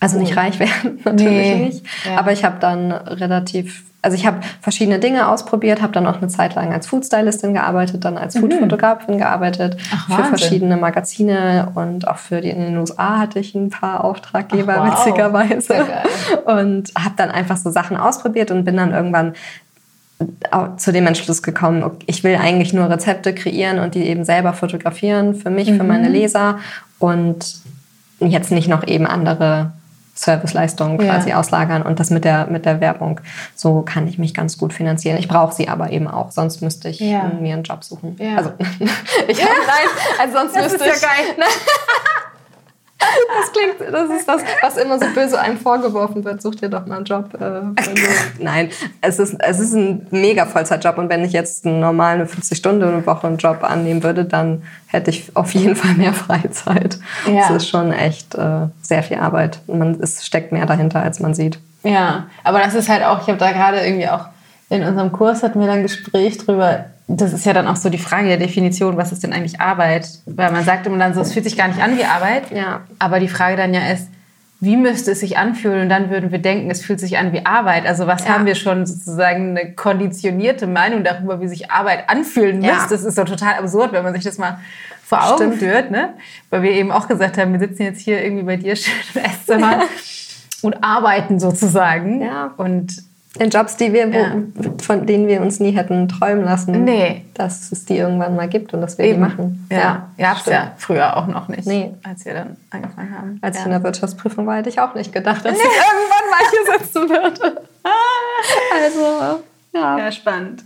[0.00, 1.64] Also nicht reich werden, natürlich Nee.
[1.66, 1.86] nicht.
[2.06, 2.18] Ja.
[2.18, 6.26] Aber ich habe dann relativ, also ich habe verschiedene Dinge ausprobiert, habe dann auch eine
[6.28, 9.80] Zeit lang als Foodstylistin gearbeitet, dann als Foodfotografin gearbeitet, Mhm.
[9.94, 10.26] Ach, für Wahnsinn.
[10.38, 14.90] verschiedene Magazine und auch für die in den USA hatte ich ein paar Auftraggeber, Ach,
[14.90, 15.06] wow.
[15.06, 15.86] witzigerweise.
[16.46, 19.34] Und habe dann einfach so Sachen ausprobiert und bin dann irgendwann
[20.76, 25.34] zu dem Entschluss gekommen, ich will eigentlich nur Rezepte kreieren und die eben selber fotografieren
[25.34, 25.88] für mich, für Mhm.
[25.88, 26.58] meine Leser
[27.00, 27.56] und
[28.20, 29.72] jetzt nicht noch eben andere
[30.14, 31.14] Serviceleistungen Ja.
[31.14, 33.20] quasi auslagern und das mit der, mit der Werbung.
[33.54, 35.16] So kann ich mich ganz gut finanzieren.
[35.18, 37.24] Ich brauche sie aber eben auch, sonst müsste ich Ja.
[37.40, 38.16] mir einen Job suchen.
[38.18, 38.36] Ja.
[38.36, 38.52] Also,
[39.28, 39.88] ich hab, nein,
[40.20, 41.46] also sonst Das müsste ist ja ich, geil.
[43.40, 46.42] das klingt, das ist das, was immer so böse einem vorgeworfen wird.
[46.42, 47.34] Such dir doch mal einen Job.
[47.40, 47.62] Äh,
[48.38, 48.70] nein,
[49.00, 53.36] es ist, es ist ein mega Vollzeitjob und wenn ich jetzt einen normalen 50-Stunden-Woche einen
[53.38, 56.98] Job annehmen würde, dann hätte ich auf jeden Fall mehr Freizeit.
[57.26, 57.44] Ja.
[57.44, 59.60] Es ist schon echt äh, sehr viel Arbeit.
[59.66, 61.58] Man, es steckt mehr dahinter, als man sieht.
[61.82, 64.26] Ja, aber das ist halt auch, ich habe da gerade irgendwie auch
[64.72, 67.88] in unserem Kurs hatten wir dann ein Gespräch drüber, das ist ja dann auch so
[67.90, 70.08] die Frage der Definition, was ist denn eigentlich Arbeit?
[70.26, 72.50] Weil man sagt immer dann so, es fühlt sich gar nicht an wie Arbeit.
[72.50, 72.80] Ja.
[72.98, 74.08] Aber die Frage dann ja ist,
[74.60, 75.82] wie müsste es sich anfühlen?
[75.82, 77.84] Und dann würden wir denken, es fühlt sich an wie Arbeit.
[77.84, 78.34] Also was Ja.
[78.34, 82.74] haben wir schon sozusagen eine konditionierte Meinung darüber, wie sich Arbeit anfühlen Ja.
[82.74, 82.90] müsste?
[82.94, 84.58] Das ist doch total absurd, wenn man sich das mal
[85.04, 85.58] vor Augen Stimmt.
[85.58, 85.90] führt.
[85.90, 86.14] Ne?
[86.50, 89.22] Weil wir eben auch gesagt haben, wir sitzen jetzt hier irgendwie bei dir schön im
[89.24, 89.80] Esszimmer
[90.62, 92.22] und arbeiten sozusagen.
[92.22, 92.52] Ja.
[92.56, 93.02] Und
[93.38, 94.32] In Jobs, die wir, wo, Ja.
[94.82, 97.24] von denen wir uns nie hätten träumen lassen, Nee.
[97.32, 99.66] dass es die irgendwann mal gibt und dass wir die machen.
[99.72, 100.54] Ja, ja, stimmt.
[100.54, 101.94] ja früher auch noch nicht, Nee.
[102.02, 103.38] als wir dann angefangen haben.
[103.40, 103.66] Als ich ja.
[103.66, 107.08] in der Wirtschaftsprüfung war, hätte ich auch nicht gedacht, dass ich irgendwann mal hier sitzen
[107.08, 107.62] würde.
[108.74, 109.98] Also, ja.
[109.98, 110.64] Ja, spannend.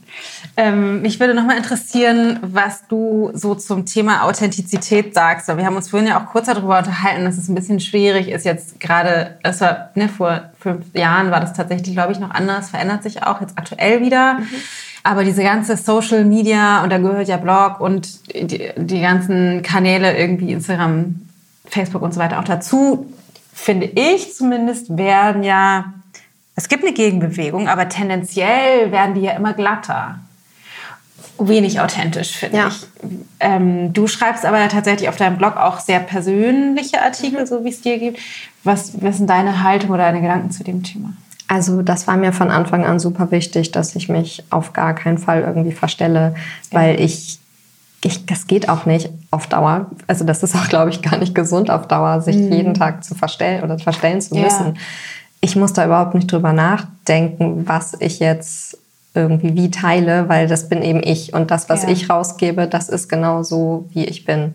[0.57, 5.47] Ähm, mich würde noch mal interessieren, was du so zum Thema Authentizität sagst.
[5.47, 8.45] Wir haben uns vorhin ja auch kurz darüber unterhalten, dass es ein bisschen schwierig ist
[8.45, 12.71] jetzt gerade, es war ne, vor fünf Jahren war das tatsächlich, glaube ich, noch anders,
[12.71, 14.41] verändert sich auch jetzt aktuell wieder.
[15.05, 20.19] Aber diese ganze Social Media und da gehört ja Blog und die, die ganzen Kanäle
[20.19, 21.29] irgendwie Instagram,
[21.67, 23.13] Facebook und so weiter auch dazu,
[23.55, 25.93] finde ich zumindest, werden ja
[26.57, 30.19] es gibt eine Gegenbewegung, aber tendenziell werden die ja immer glatter.
[31.39, 32.69] Wenig authentisch, finde Ja.
[32.69, 32.87] ich.
[33.41, 37.69] Ähm, du schreibst aber ja tatsächlich auf deinem Blog auch sehr persönliche Artikel, so wie
[37.69, 38.19] es dir gibt.
[38.65, 41.13] Was, was sind deine Haltung oder deine Gedanken zu dem Thema?
[41.49, 45.19] Also das war mir von Anfang an super wichtig, dass ich mich auf gar keinen
[45.19, 46.35] Fall irgendwie verstelle,
[46.73, 47.39] weil ich,
[48.03, 49.91] ich das geht auch nicht auf Dauer.
[50.07, 53.15] Also das ist auch, glaube ich, gar nicht gesund auf Dauer, sich jeden Tag zu
[53.15, 54.43] verstellen oder verstellen zu Ja.
[54.45, 54.79] müssen.
[55.41, 58.79] Ich muss da überhaupt nicht drüber nachdenken, was ich jetzt
[59.15, 61.89] irgendwie wie teile, weil das bin eben ich und das, was Ja.
[61.89, 64.55] ich rausgebe, das ist genau so, wie ich bin.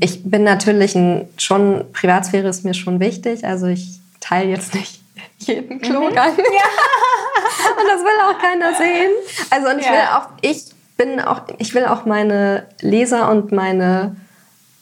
[0.00, 5.00] Ich bin natürlich ein, schon, Privatsphäre ist mir schon wichtig, also ich teile jetzt nicht
[5.38, 6.30] jeden Klogang.
[6.36, 9.10] Und das will auch keiner sehen.
[9.50, 9.92] Also und ich Ja.
[9.92, 10.64] will auch, ich
[10.96, 14.14] bin auch, ich will auch meine Leser und meine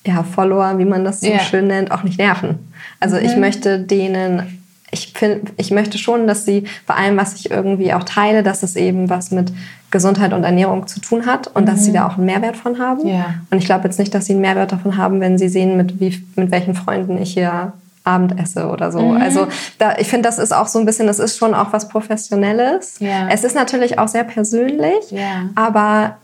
[0.07, 1.39] ja, Follower, wie man das so Ja.
[1.41, 2.73] schön nennt, auch nicht nerven.
[3.01, 4.58] Also ich möchte denen,
[4.91, 8.63] ich finde, ich möchte schon, dass sie vor allem, was ich irgendwie auch teile, dass
[8.63, 9.53] es eben was mit
[9.91, 13.07] Gesundheit und Ernährung zu tun hat und dass sie da auch einen Mehrwert von haben.
[13.07, 13.35] Ja.
[13.51, 15.99] Und ich glaube jetzt nicht, dass sie einen Mehrwert davon haben, wenn sie sehen, mit,
[16.01, 17.73] wie, mit welchen Freunden ich hier
[18.05, 19.01] Abend esse oder so.
[19.01, 19.21] Mhm.
[19.21, 19.49] Also
[19.79, 22.97] da, ich finde, das ist auch so ein bisschen, das ist schon auch was Professionelles.
[23.01, 23.29] Ja.
[23.31, 25.51] Es ist natürlich auch sehr persönlich, Ja.
[25.55, 26.17] aber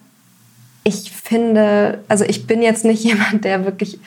[0.83, 3.99] ich finde, also ich bin jetzt nicht jemand, der wirklich,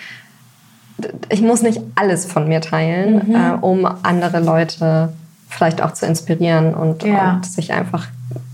[1.29, 3.35] ich muss nicht alles von mir teilen, Mhm.
[3.35, 5.09] äh, um andere Leute
[5.49, 7.35] vielleicht auch zu inspirieren und, Ja.
[7.35, 8.07] und sich einfach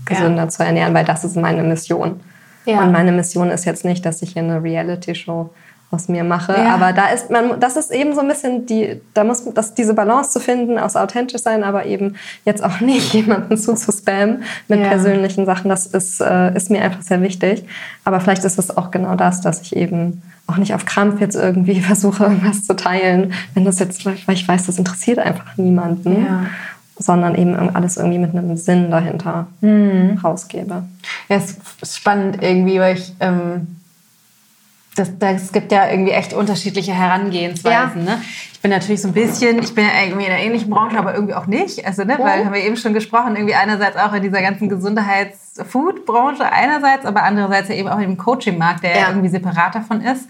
[0.04, 2.20] gesünder zu ernähren, weil das ist meine Mission.
[2.66, 2.82] Ja.
[2.82, 5.50] Und meine Mission ist jetzt nicht, dass ich hier eine Reality-Show
[5.94, 6.74] aus mir mache, Ja.
[6.74, 9.94] aber da ist man, das ist eben so ein bisschen die, da muss das, diese
[9.94, 14.88] Balance zu finden, aus authentisch sein, aber eben jetzt auch nicht jemanden zuzuspammen mit Ja.
[14.88, 17.64] persönlichen Sachen, das ist, äh, ist mir einfach sehr wichtig.
[18.04, 21.36] Aber vielleicht ist es auch genau das, dass ich eben auch nicht auf Krampf jetzt
[21.36, 26.26] irgendwie versuche, irgendwas zu teilen, wenn das jetzt, weil ich weiß, das interessiert einfach niemanden,
[26.26, 26.46] Ja.
[26.98, 30.18] sondern eben alles irgendwie mit einem Sinn dahinter Mhm.
[30.22, 30.82] rausgebe.
[31.28, 33.66] Ja, es ist spannend irgendwie, weil ich, ähm,
[34.94, 38.04] das, das gibt ja irgendwie echt unterschiedliche Herangehensweisen.
[38.04, 38.22] Ne?
[38.52, 41.14] Ich bin natürlich so ein bisschen, ich bin ja irgendwie in einer ähnlichen Branche, aber
[41.14, 41.84] irgendwie auch nicht.
[41.84, 46.50] Also, ne, weil haben wir eben schon gesprochen, irgendwie einerseits auch in dieser ganzen Gesundheits-Food-Branche
[46.50, 48.96] einerseits, aber andererseits ja eben auch im Coaching-Markt, der ja.
[48.98, 49.08] Ja.
[49.08, 50.28] irgendwie separat davon ist.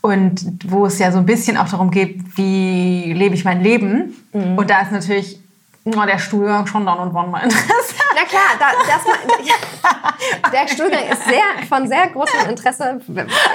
[0.00, 4.14] Und wo es ja so ein bisschen auch darum geht, wie lebe ich mein Leben.
[4.32, 4.56] Mhm.
[4.56, 5.40] Und da ist natürlich
[5.84, 8.07] oh, der Stuhlgang schon dann und wann mal interessant.
[8.18, 13.00] Na klar, da, das, ja, der Stuhlgang ist sehr, von sehr großem Interesse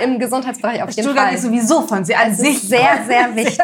[0.02, 1.36] im Gesundheitsbereich auf jeden Stuhlgang Fall.
[1.36, 3.60] ist sowieso von sie an Es sich sehr, sehr wichtig.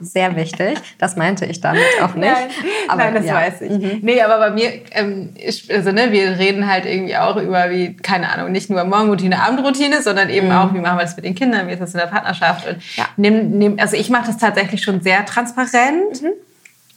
[0.00, 0.78] Sehr wichtig.
[0.98, 2.30] Das meinte ich damit auch nicht.
[2.30, 2.48] Nein,
[2.88, 3.34] Aber Nein das ja.
[3.34, 4.02] weiß ich.
[4.02, 7.96] Nee, aber bei mir, ähm, ich, also ne, wir reden halt irgendwie auch über, wie,
[7.96, 11.34] keine Ahnung, nicht nur Morgenroutine, Abendroutine, sondern eben auch, wie machen wir das mit den
[11.34, 12.68] Kindern, wie ist das in der Partnerschaft.
[12.68, 13.06] Und Ja.
[13.16, 16.22] nehm, nehm, also ich mache das tatsächlich schon sehr transparent,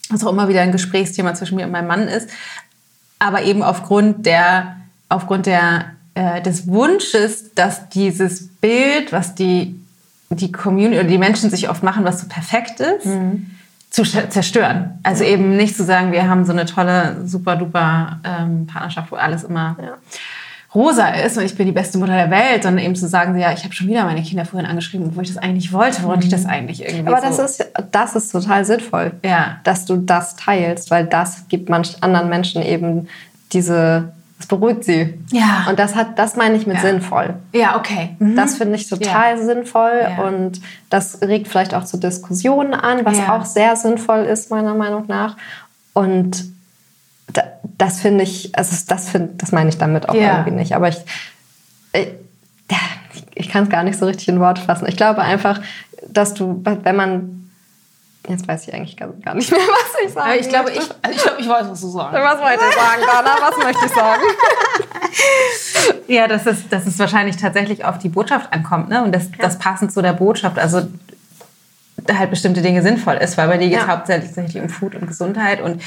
[0.09, 2.29] was auch immer wieder ein Gesprächsthema zwischen mir und meinem Mann ist.
[3.19, 4.75] Aber eben aufgrund der,
[5.09, 9.79] aufgrund der, äh, des Wunsches, dass dieses Bild, was die,
[10.29, 13.07] die Community oder die Menschen sich oft machen, was so perfekt ist,
[13.89, 14.99] zu sch- zerstören.
[15.03, 19.15] Also eben nicht zu sagen, wir haben so eine tolle, super duper ähm, Partnerschaft, wo
[19.15, 19.75] alles immer
[20.75, 23.51] rosa ist und ich bin die beste Mutter der Welt, sondern eben zu sagen, ja,
[23.53, 26.29] ich habe schon wieder meine Kinder vorhin angeschrieben, obwohl ich das eigentlich wollte, woran ich
[26.29, 27.41] das eigentlich irgendwie Aber so...
[27.41, 29.57] das ist, das ist total sinnvoll, Ja.
[29.63, 33.07] dass du das teilst, weil das gibt manch anderen Menschen eben
[33.53, 35.17] diese, das beruhigt sie.
[35.31, 35.65] Ja.
[35.69, 36.81] Und das hat, das meine ich mit Ja.
[36.83, 37.35] sinnvoll.
[37.53, 38.15] Ja, okay.
[38.19, 38.35] Mhm.
[38.35, 40.23] Das finde ich total sinnvoll Ja.
[40.25, 43.37] und das regt vielleicht auch zu Diskussionen an, was Ja.
[43.37, 45.37] auch sehr sinnvoll ist, meiner Meinung nach.
[45.93, 46.45] Und
[47.77, 50.39] das finde ich, also das, find, das meine ich damit auch Ja.
[50.39, 50.73] irgendwie nicht.
[50.73, 50.97] Aber ich,
[51.93, 52.07] ich,
[52.71, 52.77] ja,
[53.35, 54.87] ich kann es gar nicht so richtig in Worte fassen.
[54.87, 55.61] Ich glaube einfach,
[56.07, 57.33] dass du, wenn man
[58.29, 61.23] Jetzt weiß ich eigentlich gar, gar nicht mehr, was ich sagen Ich glaube, ich, ich,
[61.23, 63.35] glaub, ich weiß, was du sagen Was wollte ich sagen, Dana?
[63.39, 64.21] Was möchte ich sagen?
[66.07, 69.01] ja, dass es, dass es wahrscheinlich tatsächlich auf die Botschaft ankommt ne?
[69.03, 69.37] und das, ja.
[69.39, 70.59] das passend zu der Botschaft.
[70.59, 70.87] Also
[72.09, 73.95] halt bestimmte Dinge sinnvoll ist, weil bei dir geht es ja.
[73.95, 75.81] hauptsächlich um Food und Gesundheit und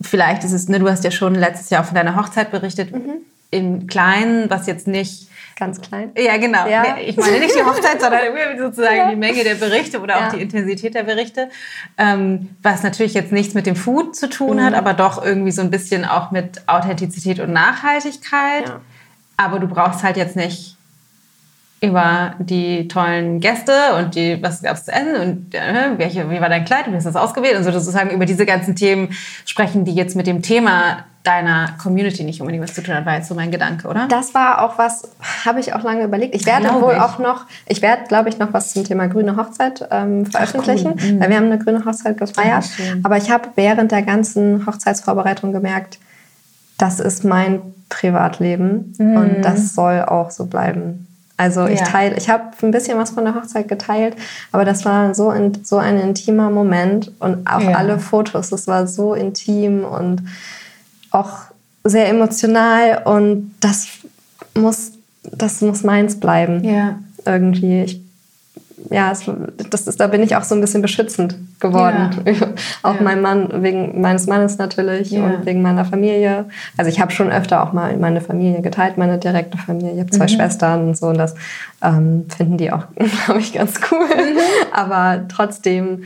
[0.00, 3.16] vielleicht ist es, ne, du hast ja schon letztes Jahr von deiner Hochzeit berichtet, mhm.
[3.50, 6.10] im Kleinen, was jetzt nicht ganz klein.
[6.16, 6.66] Ja, genau.
[6.66, 6.96] Ja.
[6.98, 8.22] Ich meine nicht die Hochzeit, sondern
[8.58, 9.10] sozusagen ja.
[9.10, 10.30] die Menge der Berichte oder auch ja.
[10.30, 11.50] die Intensität der Berichte.
[11.98, 14.62] Ähm, was natürlich jetzt nichts mit dem Food zu tun mhm.
[14.62, 18.72] hat, aber doch irgendwie so ein bisschen auch mit Authentizität und Nachhaltigkeit.
[19.36, 20.76] Aber du brauchst halt jetzt nicht
[21.82, 26.40] über die tollen Gäste und die, was gab es zu essen und äh, welche, wie
[26.40, 29.08] war dein Kleid, wie hast du das ausgewählt und so sozusagen über diese ganzen Themen
[29.46, 33.16] sprechen, die jetzt mit dem Thema deiner Community nicht unbedingt was zu tun hat, war
[33.16, 34.06] jetzt so mein Gedanke, oder?
[34.08, 35.08] Das war auch was,
[35.44, 36.34] habe ich auch lange überlegt.
[36.34, 37.00] Ich werde wohl ich.
[37.00, 41.02] auch noch, ich werde, glaube ich, noch was zum Thema grüne Hochzeit ähm, veröffentlichen, Ach,
[41.02, 41.12] cool.
[41.12, 41.20] mhm.
[41.20, 42.64] weil wir haben eine grüne Hochzeit gefeiert.
[42.64, 45.98] Ach, Aber ich habe während der ganzen Hochzeitsvorbereitung gemerkt,
[46.78, 49.16] das ist mein Privatleben mhm.
[49.16, 51.06] und das soll auch so bleiben.
[51.40, 54.14] Also ich teile, ich habe ein bisschen was von der Hochzeit geteilt,
[54.52, 57.78] aber das war so, in, so ein intimer Moment und auch ja.
[57.78, 60.22] alle Fotos, das war so intim und
[61.10, 61.30] auch
[61.82, 63.86] sehr emotional und das
[64.54, 66.62] muss, das muss meins bleiben.
[66.62, 66.98] Ja.
[67.24, 67.84] Irgendwie.
[67.84, 68.02] Ich
[68.90, 69.30] ja, es,
[69.70, 72.10] das ist, da bin ich auch so ein bisschen beschützend geworden.
[72.26, 72.32] Ja.
[72.82, 73.02] auch ja.
[73.02, 75.24] mein Mann, wegen meines Mannes natürlich ja.
[75.24, 76.46] und wegen meiner Familie.
[76.76, 79.92] Also ich habe schon öfter auch mal meine Familie geteilt, meine direkte Familie.
[79.92, 80.28] Ich habe zwei mhm.
[80.28, 81.36] Schwestern und so und das
[81.82, 82.84] ähm, finden die auch,
[83.24, 84.06] glaube ich, ganz cool.
[84.06, 84.38] Mhm.
[84.72, 86.02] Aber trotzdem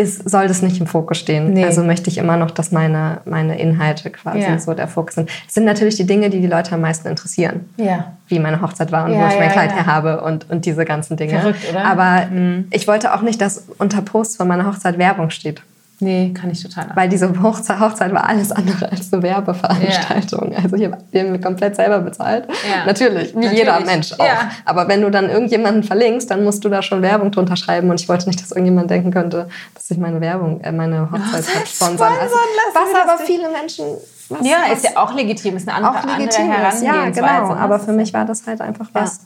[0.00, 1.52] ist, soll das nicht im Fokus stehen.
[1.52, 1.64] Nee.
[1.64, 4.58] Also möchte ich immer noch, dass meine, meine Inhalte quasi ja.
[4.58, 5.30] so der Fokus sind.
[5.46, 7.68] Es sind natürlich die Dinge, die die Leute am meisten interessieren.
[7.76, 8.12] Ja.
[8.26, 10.84] Wie meine Hochzeit war und ja, wo ich mein Kleid her habe und, und diese
[10.84, 11.38] ganzen Dinge.
[11.38, 11.84] Verrückt, oder?
[11.84, 12.66] Aber mhm.
[12.70, 15.62] ich wollte auch nicht, dass unter Posts von meiner Hochzeit Werbung steht.
[16.00, 16.86] Nee, kann ich total.
[16.94, 17.78] Weil diese Hochzeit,
[18.14, 20.52] war alles andere als eine Werbeveranstaltung.
[20.52, 20.58] Ja.
[20.62, 22.46] Also ich habe mir komplett selber bezahlt.
[22.48, 22.86] Ja.
[22.86, 23.58] Natürlich, wie Natürlich.
[23.58, 24.24] jeder Mensch auch.
[24.24, 24.50] Ja.
[24.64, 27.90] Aber wenn du dann irgendjemanden verlinkst, dann musst du da schon Werbung drunter schreiben.
[27.90, 31.44] Und ich wollte nicht, dass irgendjemand denken könnte, dass ich meine Werbung, äh, meine Hochzeit
[31.62, 32.12] oh, sponsern.
[32.20, 32.34] Also,
[32.72, 33.84] was aber viele Menschen
[34.30, 37.22] was, ja, was, ist ja auch legitim, ist eine andere, auch legitim andere Herangehensweise.
[37.24, 37.54] Ja, genau.
[37.54, 39.20] Aber für mich war das halt einfach was,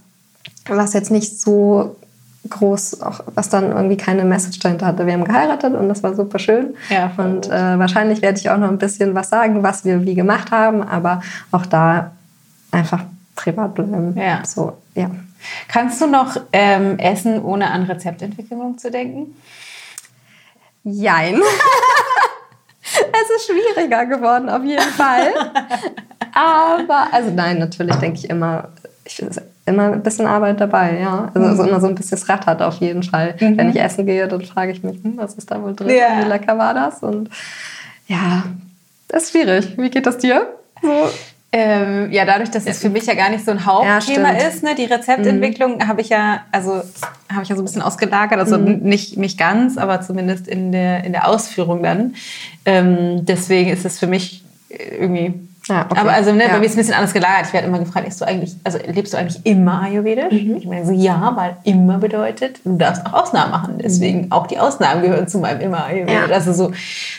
[0.67, 1.97] was jetzt nicht so
[2.49, 5.07] groß, auch was dann irgendwie keine Message dahinter hatte.
[5.07, 6.75] Wir haben geheiratet und das war super schön.
[6.91, 10.15] Ja, und äh, wahrscheinlich werde ich auch noch ein bisschen was sagen, was wir wie
[10.15, 12.13] gemacht haben, aber auch da
[12.71, 13.05] einfach
[13.35, 14.15] privat bleiben.
[14.17, 14.45] Ja.
[14.45, 15.11] So, ja.
[15.69, 19.37] Kannst du noch ähm, essen, ohne an Rezeptentwicklung zu denken?
[20.85, 21.37] Jein.
[22.83, 25.33] es ist schwieriger geworden, auf jeden Fall.
[26.35, 28.69] Aber, also nein, natürlich denke ich immer,
[29.05, 31.31] ich finde es immer ein bisschen Arbeit dabei, ja.
[31.35, 33.35] Also, also, immer so ein bisschen das Rad hat auf jeden Fall.
[33.41, 33.57] Mhm.
[33.57, 35.91] Wenn ich essen gehe, dann frage ich mich, hm, was ist da wohl drin?
[35.91, 36.21] Ja.
[36.21, 37.03] Wie lecker war das?
[37.03, 37.31] Und
[38.07, 38.45] ja,
[39.09, 39.77] das ist schwierig.
[39.79, 40.47] Wie geht das dir?
[40.83, 41.09] So.
[41.57, 44.65] Ähm, ja, dadurch, dass es für mich ja gar nicht so ein Hauptthema ja, ist,
[44.65, 45.87] ne, die Rezeptentwicklung mhm.
[45.87, 46.83] habe ich ja, also
[47.33, 48.81] habe ich ja so ein bisschen ausgelagert, also mhm.
[48.81, 52.17] nicht, nicht ganz, aber zumindest in der, in der Ausführung dann.
[52.65, 55.35] Ähm, deswegen ist es für mich irgendwie
[55.69, 56.01] ja, okay.
[56.01, 56.51] Aber also, ne, ja.
[56.51, 57.47] bei mir ist es ein bisschen anders gelagert.
[57.47, 60.33] Ich werde immer gefragt, lebst du eigentlich, also lebst du eigentlich immer Ayurvedisch?
[60.33, 60.57] Mhm.
[60.57, 63.79] Ich meine so, ja, weil immer bedeutet, du darfst auch Ausnahmen machen.
[63.83, 64.33] Deswegen mhm.
[64.33, 66.29] auch die Ausnahmen gehören zu meinem immer Ayurvedisch.
[66.29, 66.35] Ja.
[66.35, 66.73] Also so,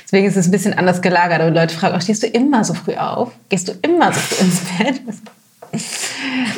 [0.03, 1.41] deswegen ist es ein bisschen anders gelagert.
[1.41, 3.31] Aber Leute fragen auch, stehst du immer so früh auf?
[3.49, 5.01] Gehst du immer so früh ins Bett?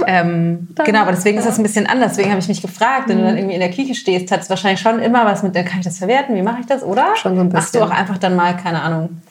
[0.08, 2.12] ähm, genau, aber deswegen ist das ein bisschen anders.
[2.14, 3.40] Deswegen habe ich mich gefragt, wenn du dann mhm.
[3.40, 6.00] irgendwie in der Küche stehst, hat es wahrscheinlich schon immer was mit, kann ich das
[6.00, 6.36] verwerten?
[6.36, 6.84] Wie mache ich das?
[6.84, 7.16] Oder?
[7.16, 7.54] Schon so ein bisschen.
[7.54, 9.22] Machst du auch einfach dann mal, keine Ahnung,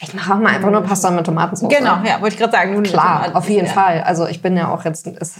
[0.00, 1.72] ich mache auch mal einfach nur Pasta mit Tomatensauce.
[1.72, 2.82] Genau, ja, wollte ich gerade sagen.
[2.82, 3.72] Klar, auf jeden ja.
[3.72, 4.02] Fall.
[4.02, 5.36] Also ich bin ja auch jetzt, ist,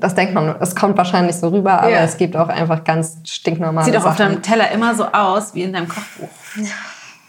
[0.00, 2.00] das denkt man, es kommt wahrscheinlich so rüber, aber ja.
[2.00, 5.62] es gibt auch einfach ganz stinknormale Sieht auch auf deinem Teller immer so aus wie
[5.62, 6.28] in deinem Kochbuch.
[6.56, 6.70] Ja.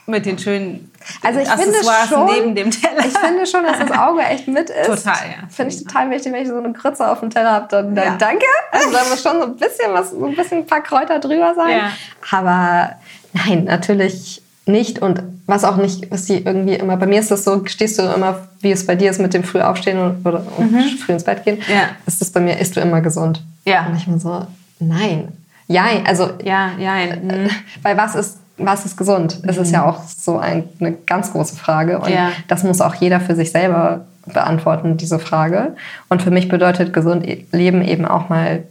[0.06, 0.90] Mit den schönen
[1.22, 3.04] also ich finde schon, neben dem Teller.
[3.04, 4.86] Ich finde schon, dass das Auge echt mit ist.
[4.86, 5.48] Total, ja.
[5.48, 8.04] Finde ich total wichtig, wenn ich so eine Grütze auf dem Teller habe, dann, dann
[8.04, 8.16] ja.
[8.16, 8.44] danke.
[8.70, 11.54] Also da muss schon so ein bisschen was, so ein bisschen ein paar Kräuter drüber
[11.54, 11.78] sein.
[11.78, 11.92] Ja.
[12.30, 12.96] Aber
[13.32, 17.44] nein, natürlich nicht und was auch nicht, was sie irgendwie immer, bei mir ist das
[17.44, 20.44] so, stehst du immer, wie es bei dir ist mit dem früh aufstehen und, oder
[20.56, 20.98] und mhm.
[21.04, 21.90] früh ins Bett gehen, ja.
[22.06, 23.42] ist das bei mir, isst du immer gesund.
[23.64, 23.86] Ja.
[23.86, 24.46] Und ich mir so,
[24.78, 25.28] nein.
[25.66, 26.94] Ja, also, ja, ja.
[27.16, 27.48] Mhm.
[27.82, 29.40] Weil was ist, was ist gesund?
[29.44, 29.62] Das mhm.
[29.62, 32.30] ist ja auch so ein, eine ganz große Frage und ja.
[32.48, 35.76] das muss auch jeder für sich selber beantworten, diese Frage.
[36.08, 38.64] Und für mich bedeutet gesund leben eben auch mal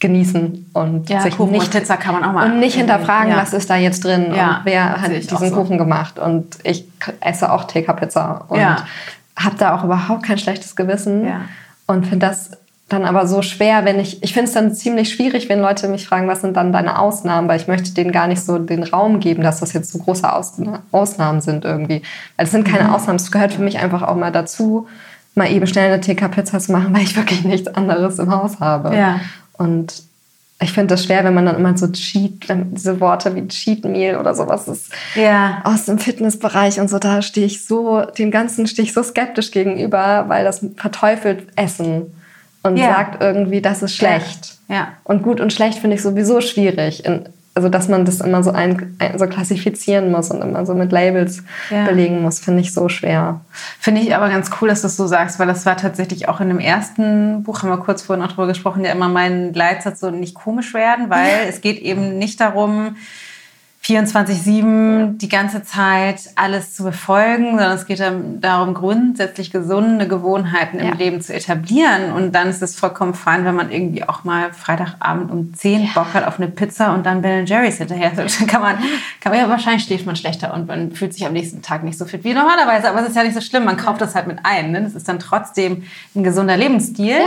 [0.00, 3.32] genießen und ja, sich Kuchen nicht, und Pizza kann man auch mal und nicht hinterfragen,
[3.32, 3.36] ja.
[3.36, 5.54] was ist da jetzt drin ja, und wer hat diesen so.
[5.56, 6.86] Kuchen gemacht und ich
[7.20, 11.24] esse auch TK Pizza und habe da auch überhaupt kein schlechtes Gewissen
[11.86, 12.50] Und finde das
[12.88, 16.06] dann aber so schwer, wenn ich, ich finde es dann ziemlich schwierig, wenn Leute mich
[16.06, 19.20] fragen, was sind dann deine Ausnahmen, weil ich möchte denen gar nicht so den Raum
[19.20, 22.02] geben, dass das jetzt so große Ausna Ausnahmen sind irgendwie.
[22.36, 22.94] Weil es sind keine mhm.
[22.94, 24.86] Ausnahmen, es gehört für mich einfach auch mal dazu,
[25.34, 28.96] mal eben schnell eine TK-Pizza zu machen, weil ich wirklich nichts anderes im Haus habe.
[28.96, 29.20] Ja.
[29.58, 30.02] Und
[30.60, 34.16] ich finde das schwer, wenn man dann immer so Cheat, diese Worte wie Cheat Meal
[34.18, 35.60] oder sowas ist ja.
[35.64, 39.52] aus dem Fitnessbereich und so, da stehe ich so, dem Ganzen stehe ich so skeptisch
[39.52, 42.12] gegenüber, weil das verteufelt Essen
[42.64, 42.88] und ja.
[42.88, 44.56] sagt irgendwie, das ist schlecht.
[44.68, 44.94] Ja.
[45.04, 47.04] Und gut und schlecht finde ich sowieso schwierig.
[47.04, 50.74] In, also, dass man das immer so, ein, ein, so klassifizieren muss und immer so
[50.74, 51.86] mit Labels ja.
[51.86, 53.40] belegen muss, finde ich so schwer.
[53.80, 56.40] Finde ich aber ganz cool, dass du das so sagst, weil das war tatsächlich auch
[56.40, 59.98] in dem ersten Buch, haben wir kurz vorhin noch drüber gesprochen, ja immer mein Leitsatz
[59.98, 62.94] so nicht komisch werden, weil es geht eben nicht darum,
[63.84, 68.02] 24-7 die ganze Zeit alles zu befolgen, sondern es geht
[68.40, 70.94] darum, grundsätzlich gesunde Gewohnheiten im ja.
[70.94, 72.12] Leben zu etablieren.
[72.12, 75.88] Und dann ist es vollkommen fein, wenn man irgendwie auch mal Freitagabend um 10 ja.
[75.94, 78.12] Bock hat auf eine Pizza und dann Ben Jerry's hinterher.
[78.14, 78.76] Dann kann man,
[79.20, 81.96] kann man ja wahrscheinlich schläft man schlechter und man fühlt sich am nächsten Tag nicht
[81.96, 82.90] so fit wie normalerweise.
[82.90, 84.72] Aber es ist ja nicht so schlimm, man kauft das halt mit ein.
[84.72, 84.82] Ne?
[84.82, 87.20] Das ist dann trotzdem ein gesunder Lebensstil,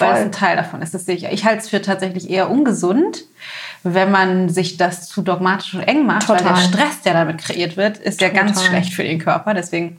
[0.00, 0.94] ja, weil es ein Teil davon ist.
[0.94, 1.24] Das sehe ich.
[1.24, 3.24] Ich halte es für tatsächlich eher ungesund
[3.84, 6.44] wenn man sich das zu dogmatisch und eng macht, Total.
[6.44, 8.36] weil der Stress, der damit kreiert wird, ist Total.
[8.36, 9.54] ja ganz schlecht für den Körper.
[9.54, 9.96] Deswegen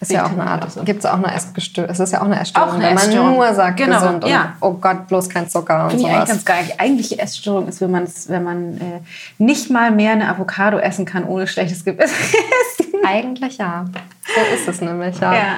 [0.00, 0.82] ist ja auch eine Art, so.
[0.82, 1.90] gibt es auch eine Essgestörung.
[1.90, 3.34] Es ist ja auch eine Essstörung, auch eine wenn man Essstörung.
[3.34, 4.00] nur sagt genau.
[4.00, 4.52] gesund und ja.
[4.60, 6.12] oh Gott, bloß kein Zucker und Finde sowas.
[6.12, 6.64] Ich eigentlich ganz geil.
[6.68, 9.00] Die eigentliche Essstörung ist, wenn man, wenn man äh,
[9.38, 12.14] nicht mal mehr eine Avocado essen kann, ohne schlechtes Gewissen.
[13.06, 13.86] eigentlich ja.
[14.34, 15.34] So ist es nämlich, ja.
[15.34, 15.56] ja.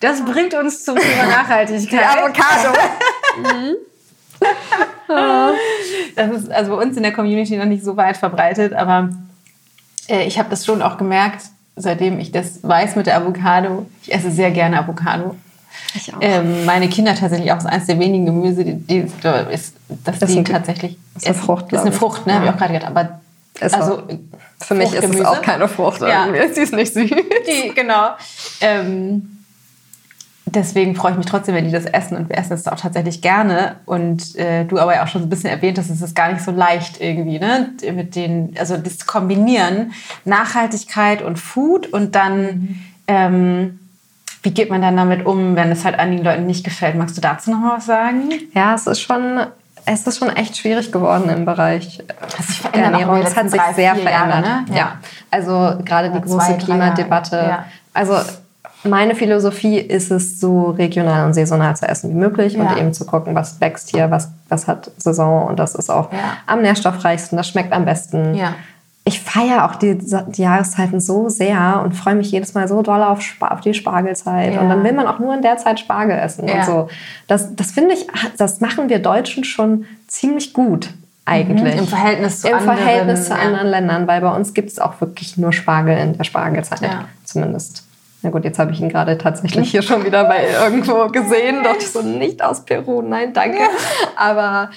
[0.00, 2.00] Das bringt uns zum Thema Nachhaltigkeit.
[2.00, 2.78] Die Avocado.
[3.36, 3.76] mhm.
[6.16, 9.10] das ist also bei uns in der Community noch nicht so weit verbreitet, aber
[10.08, 11.44] äh, ich habe das schon auch gemerkt,
[11.78, 13.86] seitdem ich das weiß mit der Avocado.
[14.02, 15.34] Ich esse sehr gerne Avocado.
[15.94, 16.18] Ich auch.
[16.20, 18.98] Ähm, meine Kinder tatsächlich auch, ist eines der wenigen Gemüse, die, die
[19.50, 20.98] ist, dass das die tatsächlich.
[21.16, 21.72] Ist eine Frucht.
[21.72, 22.32] Ist eine Frucht, ne?
[22.32, 22.38] Ja.
[22.38, 22.90] Habe ich auch gerade gedacht.
[22.90, 23.20] Aber
[23.60, 24.02] ist also,
[24.60, 26.00] für mich ist es auch keine Frucht.
[26.02, 26.26] Ja.
[26.52, 27.10] Sie ist nicht süß.
[27.10, 28.10] Die, genau.
[28.60, 29.37] Ähm,
[30.54, 33.22] deswegen freue ich mich trotzdem, wenn die das essen und wir essen es auch tatsächlich
[33.22, 33.76] gerne.
[33.86, 36.32] Und äh, du aber ja auch schon so ein bisschen erwähnt hast, es ist gar
[36.32, 37.70] nicht so leicht irgendwie, ne?
[37.92, 39.92] Mit den, also das Kombinieren
[40.24, 42.80] Nachhaltigkeit und Food und dann mhm.
[43.06, 43.78] ähm,
[44.42, 46.94] wie geht man dann damit um, wenn es halt einigen Leuten nicht gefällt?
[46.94, 48.30] Magst du dazu noch mal was sagen?
[48.54, 49.40] Ja, es ist schon
[49.84, 52.04] es ist schon echt schwierig geworden im Bereich
[52.74, 53.22] der Ernährung.
[53.22, 54.44] Es hat sich sehr verändert.
[54.44, 54.64] Jahre, ne?
[54.70, 54.76] ja.
[54.76, 54.98] ja.
[55.30, 57.36] also gerade die große zwei, Klimadebatte.
[57.36, 57.64] Ja.
[57.94, 58.18] Also
[58.84, 62.62] meine Philosophie ist es, so regional und saisonal zu essen wie möglich ja.
[62.62, 66.12] und eben zu gucken, was wächst hier, was, was hat Saison und das ist auch
[66.12, 66.18] ja.
[66.46, 68.34] am nährstoffreichsten, das schmeckt am besten.
[68.34, 68.54] Ja.
[69.04, 73.02] Ich feiere auch die, die, Jahreszeiten so sehr und freue mich jedes Mal so doll
[73.02, 74.60] auf, auf die Spargelzeit.
[74.60, 76.88] Und dann will man auch nur in der Zeit Spargel essen und so.
[77.26, 80.90] Das, das finde ich, das machen wir Deutschen schon ziemlich gut
[81.24, 81.72] eigentlich.
[81.72, 81.80] Mhm.
[81.80, 85.00] Im Verhältnis zu, Im anderen, Verhältnis zu anderen Ländern, weil bei uns gibt es auch
[85.00, 86.80] wirklich nur Spargel in der Spargelzeit,
[87.24, 87.87] zumindest.
[88.22, 91.62] Na gut, jetzt habe ich ihn gerade tatsächlich hier schon wieder bei irgendwo gesehen.
[91.62, 93.60] Doch so nicht aus Peru, nein, danke.
[94.16, 94.70] Aber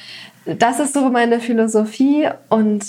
[0.45, 2.86] das ist so meine Philosophie und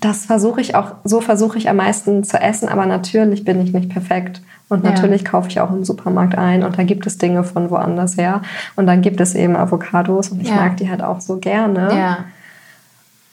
[0.00, 2.68] das versuche ich auch, so versuche ich am meisten zu essen.
[2.68, 4.40] Aber natürlich bin ich nicht perfekt.
[4.68, 5.30] Und natürlich ja.
[5.30, 8.42] kaufe ich auch im Supermarkt ein und da gibt es Dinge von woanders her.
[8.76, 10.54] Und dann gibt es eben Avocados und ich ja.
[10.54, 11.88] mag die halt auch so gerne.
[11.92, 12.24] Ja.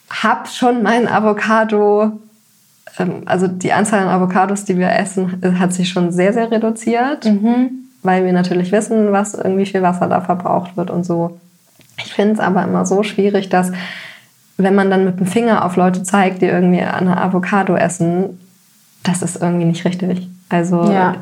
[0.10, 2.14] Hab schon mein Avocado
[3.26, 7.26] also die Anzahl an Avocados, die wir essen, äh, hat sich schon sehr, sehr reduziert,
[7.26, 7.70] mhm.
[8.04, 11.40] weil wir natürlich wissen, was irgendwie viel Wasser da verbraucht wird und so.
[11.98, 13.72] Ich finde es aber immer so schwierig, dass
[14.58, 18.40] wenn man dann mit dem Finger auf Leute zeigt, die irgendwie eine Avocado essen,
[19.04, 20.28] das ist irgendwie nicht richtig.
[20.50, 21.16] Also ja.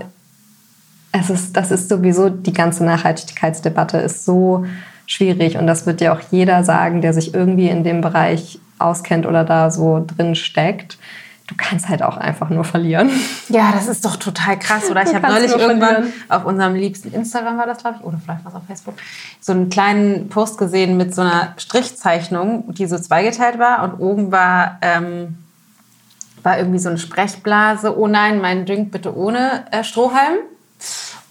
[1.12, 4.66] es ist, das ist sowieso die ganze Nachhaltigkeitsdebatte ist so
[5.08, 9.26] schwierig und das wird ja auch jeder sagen, der sich irgendwie in dem Bereich auskennt
[9.26, 10.98] oder da so drin steckt
[11.48, 13.10] du kannst halt auch einfach nur verlieren.
[13.50, 15.04] Ja, das ist doch total krass, oder?
[15.04, 16.14] Ich habe neulich irgendwann verlieren.
[16.30, 18.96] auf unserem liebsten Instagram war das, glaube ich, oder vielleicht war es auf Facebook,
[19.40, 24.32] so einen kleinen Post gesehen mit so einer Strichzeichnung, die so zweigeteilt war und oben
[24.32, 25.38] war, ähm,
[26.42, 27.98] war irgendwie so eine Sprechblase.
[27.98, 30.38] Oh nein, mein Drink bitte ohne äh, Strohhalm.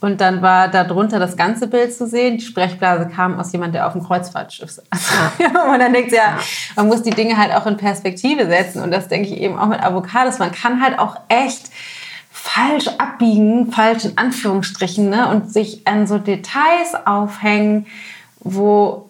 [0.05, 2.37] Und dann war da drunter das ganze Bild zu sehen.
[2.37, 4.85] Die Sprechblase kam aus jemand, der auf dem Kreuzfahrtschiff saß.
[4.91, 6.39] Also, und dann denkt ja,
[6.77, 8.83] man muss die Dinge halt auch in Perspektive setzen.
[8.83, 10.39] Und das denke ich eben auch mit Avocados.
[10.39, 11.71] Man kann halt auch echt
[12.31, 15.31] falsch abbiegen, falsch in Anführungsstrichen, ne?
[15.31, 17.87] und sich an so Details aufhängen,
[18.41, 19.09] wo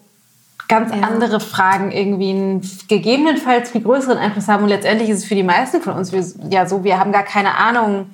[0.69, 1.01] ganz ja.
[1.01, 4.63] andere Fragen irgendwie einen gegebenenfalls viel größeren Einfluss haben.
[4.63, 6.13] Und letztendlich ist es für die meisten von uns
[6.49, 8.05] ja so, wir haben gar keine Ahnung,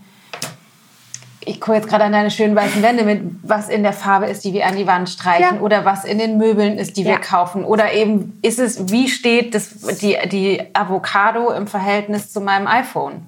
[1.43, 4.43] ich gucke jetzt gerade an deine schönen weißen Wände mit, was in der Farbe ist,
[4.45, 5.61] die wir an die Wand streichen Ja.
[5.61, 7.17] oder was in den Möbeln ist, die wir Ja.
[7.19, 9.69] kaufen oder eben ist es, wie steht das,
[10.01, 13.25] die, die Avocado im Verhältnis zu meinem iPhone?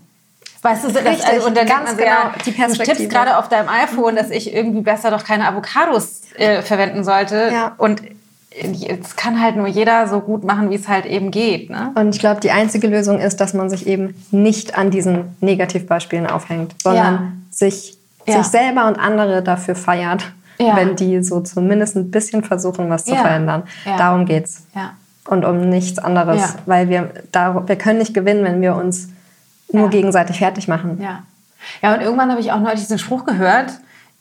[0.61, 2.55] Weißt du, das, Richtig, also, und dann ganz denkt man so, genau, ja, die du
[2.57, 2.97] Perspektive.
[2.97, 7.49] tippst gerade auf deinem iPhone, dass ich irgendwie besser doch keine Avocados äh, verwenden sollte.
[7.51, 7.73] Ja.
[7.77, 8.01] Und
[8.51, 11.69] es kann halt nur jeder so gut machen, wie es halt eben geht.
[11.69, 11.91] Ne?
[11.95, 16.27] Und ich glaube, die einzige Lösung ist, dass man sich eben nicht an diesen Negativbeispielen
[16.27, 17.21] aufhängt, sondern Ja.
[17.51, 17.97] sich,
[18.27, 18.37] Ja.
[18.41, 20.75] sich selber und andere dafür feiert, Ja.
[20.75, 23.21] wenn die so zumindest ein bisschen versuchen, was zu Ja.
[23.21, 23.63] verändern.
[23.85, 23.97] Ja.
[23.97, 24.65] Darum geht's.
[24.75, 24.93] Ja.
[25.27, 26.41] Und um nichts anderes.
[26.41, 26.49] Ja.
[26.65, 29.09] Weil wir, da, wir können nicht gewinnen, wenn wir uns
[29.71, 29.89] nur Ja.
[29.89, 30.99] gegenseitig fertig machen.
[31.01, 31.23] Ja.
[31.81, 33.71] Ja, und irgendwann habe ich auch neulich diesen Spruch gehört,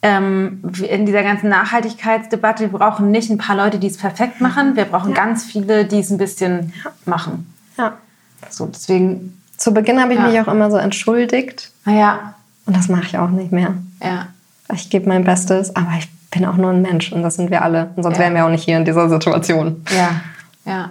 [0.04, 4.74] ähm, in dieser ganzen Nachhaltigkeitsdebatte, wir brauchen nicht ein paar Leute, die es perfekt machen,
[4.76, 6.72] wir brauchen ganz viele, die es ein bisschen
[7.04, 7.52] machen.
[7.78, 7.94] Ja.
[8.50, 10.26] So, deswegen, Zu Beginn habe ich Ja.
[10.26, 11.70] mich auch immer so entschuldigt.
[11.84, 12.34] naja,
[12.72, 13.74] Und das mache ich auch nicht mehr.
[14.02, 14.28] ja.
[14.74, 17.60] Ich gebe mein Bestes, aber ich bin auch nur ein Mensch und das sind wir
[17.60, 17.90] alle.
[17.94, 18.22] Und sonst Ja.
[18.22, 19.84] wären wir auch nicht hier in dieser Situation.
[19.94, 20.20] Ja,
[20.64, 20.90] ja.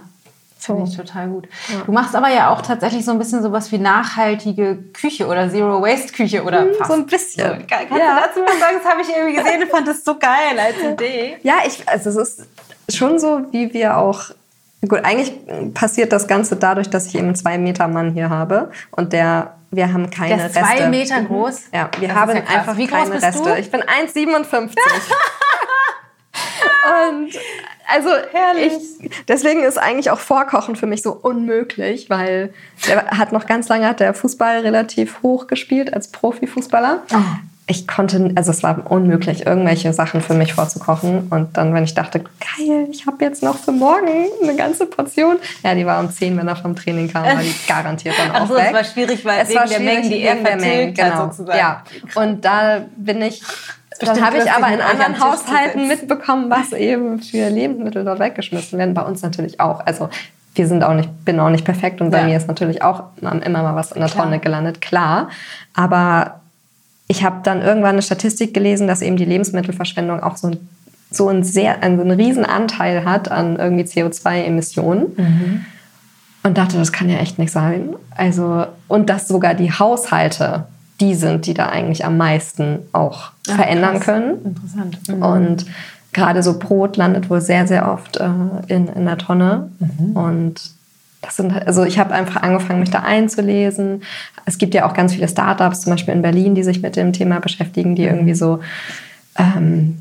[0.60, 1.48] Finde ich total gut.
[1.84, 6.44] Du machst aber ja auch tatsächlich so ein bisschen sowas wie nachhaltige Küche oder Zero-Waste-Küche
[6.44, 6.92] oder fast.
[6.92, 7.48] so ein bisschen.
[7.48, 7.96] So, Kannst Ja.
[8.14, 8.76] du dazu was sagen?
[8.80, 11.38] Das habe ich irgendwie gesehen und fand das so geil als Idee.
[11.42, 14.26] Ja, ich, also es ist schon so, wie wir auch.
[14.88, 15.32] Gut, eigentlich
[15.74, 19.54] passiert das Ganze dadurch, dass ich eben einen zwei Meter Mann hier habe und der,
[19.72, 20.76] wir haben keine Der ist Reste.
[20.76, 21.62] zwei Meter groß?
[21.72, 23.42] Ja, wir Das haben ja einfach Wie groß keine bist Reste.
[23.42, 23.58] du?
[23.58, 24.68] Ich bin 1,57.
[27.10, 27.32] und
[27.88, 28.10] also
[28.58, 32.52] ich, deswegen ist eigentlich auch Vorkochen für mich so unmöglich, weil
[32.86, 37.02] der hat noch ganz lange hat der Fußball relativ hoch gespielt als Profifußballer.
[37.12, 37.16] Oh.
[37.68, 41.28] Ich konnte, also es war unmöglich, irgendwelche Sachen für mich vorzukochen.
[41.30, 45.36] Und dann, wenn ich dachte, geil, ich habe jetzt noch für morgen eine ganze Portion.
[45.62, 48.48] Ja, die war um 10, wenn er vom Training kam, war die garantiert dann auch
[48.48, 48.64] so, weg.
[48.68, 51.24] es war schwierig, weil Es wegen war der Mengen, die er Mengen, vertilgt hat, genau.
[51.30, 51.58] sozusagen.
[51.58, 51.82] Ja,
[52.16, 53.40] und da bin ich,
[54.00, 58.92] dann habe ich aber in anderen Haushalten mitbekommen, was eben für Lebensmittel dort weggeschmissen werden.
[58.94, 59.86] Bei uns natürlich auch.
[59.86, 60.08] Also
[60.56, 62.24] wir sind auch nicht, bin auch nicht perfekt und bei Ja.
[62.24, 64.10] mir ist natürlich auch immer mal was in der.
[64.10, 65.28] Tonne gelandet, klar.
[65.74, 66.40] Aber
[67.08, 70.68] ich habe dann irgendwann eine Statistik gelesen, dass eben die Lebensmittelverschwendung auch so ein,
[71.10, 75.66] so ein sehr, einen, so einen riesen Anteil hat an irgendwie CO2-Emissionen.
[76.44, 77.90] Und dachte, das kann ja echt nicht sein.
[78.16, 80.64] Also, und dass sogar die Haushalte
[81.02, 84.04] die sind, die da eigentlich am meisten auch Ach, verändern krass.
[84.04, 84.44] können.
[84.44, 85.08] Interessant.
[85.08, 85.22] Mhm.
[85.22, 85.66] Und
[86.12, 88.28] gerade so Brot landet wohl sehr, sehr oft äh,
[88.68, 89.70] in, in der Tonne.
[90.14, 90.70] Und
[91.22, 94.02] das sind, halt- also ich habe einfach angefangen, mich da einzulesen.
[94.44, 97.12] Es gibt ja auch ganz viele Startups, zum Beispiel in Berlin, die sich mit dem
[97.12, 98.60] Thema beschäftigen, die irgendwie so
[99.38, 99.98] ähm,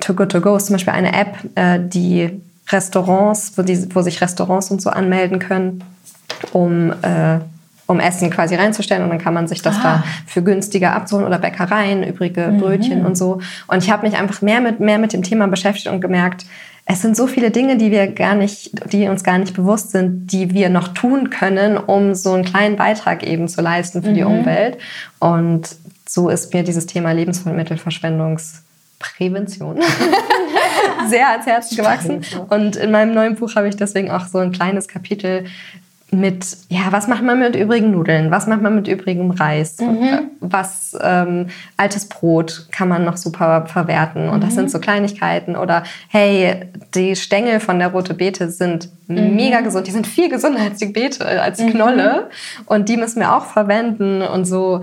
[0.00, 4.02] Too Good To Go ist zum Beispiel eine App, äh, die Restaurants, wo, die, wo
[4.02, 5.84] sich Restaurants und so anmelden können,
[6.52, 7.38] um, äh,
[7.86, 9.04] um Essen quasi reinzustellen.
[9.04, 13.18] Und dann kann man sich das da für günstiger abholen oder Bäckereien, übrige Brötchen und
[13.18, 13.40] so.
[13.66, 16.46] Und ich habe mich einfach mehr mit, mehr mit dem Thema beschäftigt und gemerkt,
[16.84, 20.32] es sind so viele Dinge, die wir gar nicht, die uns gar nicht bewusst sind,
[20.32, 24.24] die wir noch tun können, um so einen kleinen Beitrag eben zu leisten für die
[24.24, 24.78] Umwelt.
[25.20, 25.76] Und
[26.08, 29.80] so ist mir dieses Thema Lebensmittelverschwendungsprävention
[31.08, 32.22] sehr ans Herz gewachsen.
[32.50, 35.44] Und in meinem neuen Buch habe ich deswegen auch so ein kleines Kapitel
[36.14, 38.30] mit, ja, was macht man mit übrigen Nudeln?
[38.30, 39.78] Was macht man mit übrigem Reis?
[40.40, 41.46] Was ähm,
[41.78, 44.28] altes Brot kann man noch super verwerten?
[44.28, 45.56] Und das sind so Kleinigkeiten.
[45.56, 49.86] Oder hey, die Stängel von der rote Beete sind mega gesund.
[49.86, 52.28] Die sind viel gesünder als die Beete, äh, als die Knolle.
[52.66, 54.20] Und die müssen wir auch verwenden.
[54.20, 54.82] Und so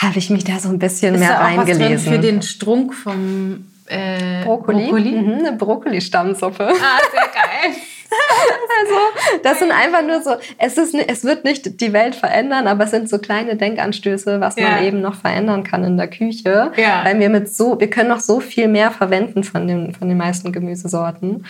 [0.00, 2.12] habe ich mich da so ein bisschen Ist mehr da auch was drin reingelesen.
[2.12, 4.84] für den Strunk vom äh, Brokkoli.
[4.84, 5.10] Brokkoli?
[5.10, 6.68] Mhm, eine Brokkoli-Stammsuppe.
[6.68, 7.76] Ah, sehr geil.
[8.10, 12.84] Also, das sind einfach nur so, es, ist, es wird nicht die Welt verändern, aber
[12.84, 14.70] es sind so kleine Denkanstöße, was Ja.
[14.70, 16.72] man eben noch verändern kann in der Küche.
[16.76, 17.04] Ja.
[17.04, 20.16] Weil wir mit so, wir können noch so viel mehr verwenden von den, von den
[20.16, 21.44] meisten Gemüsesorten.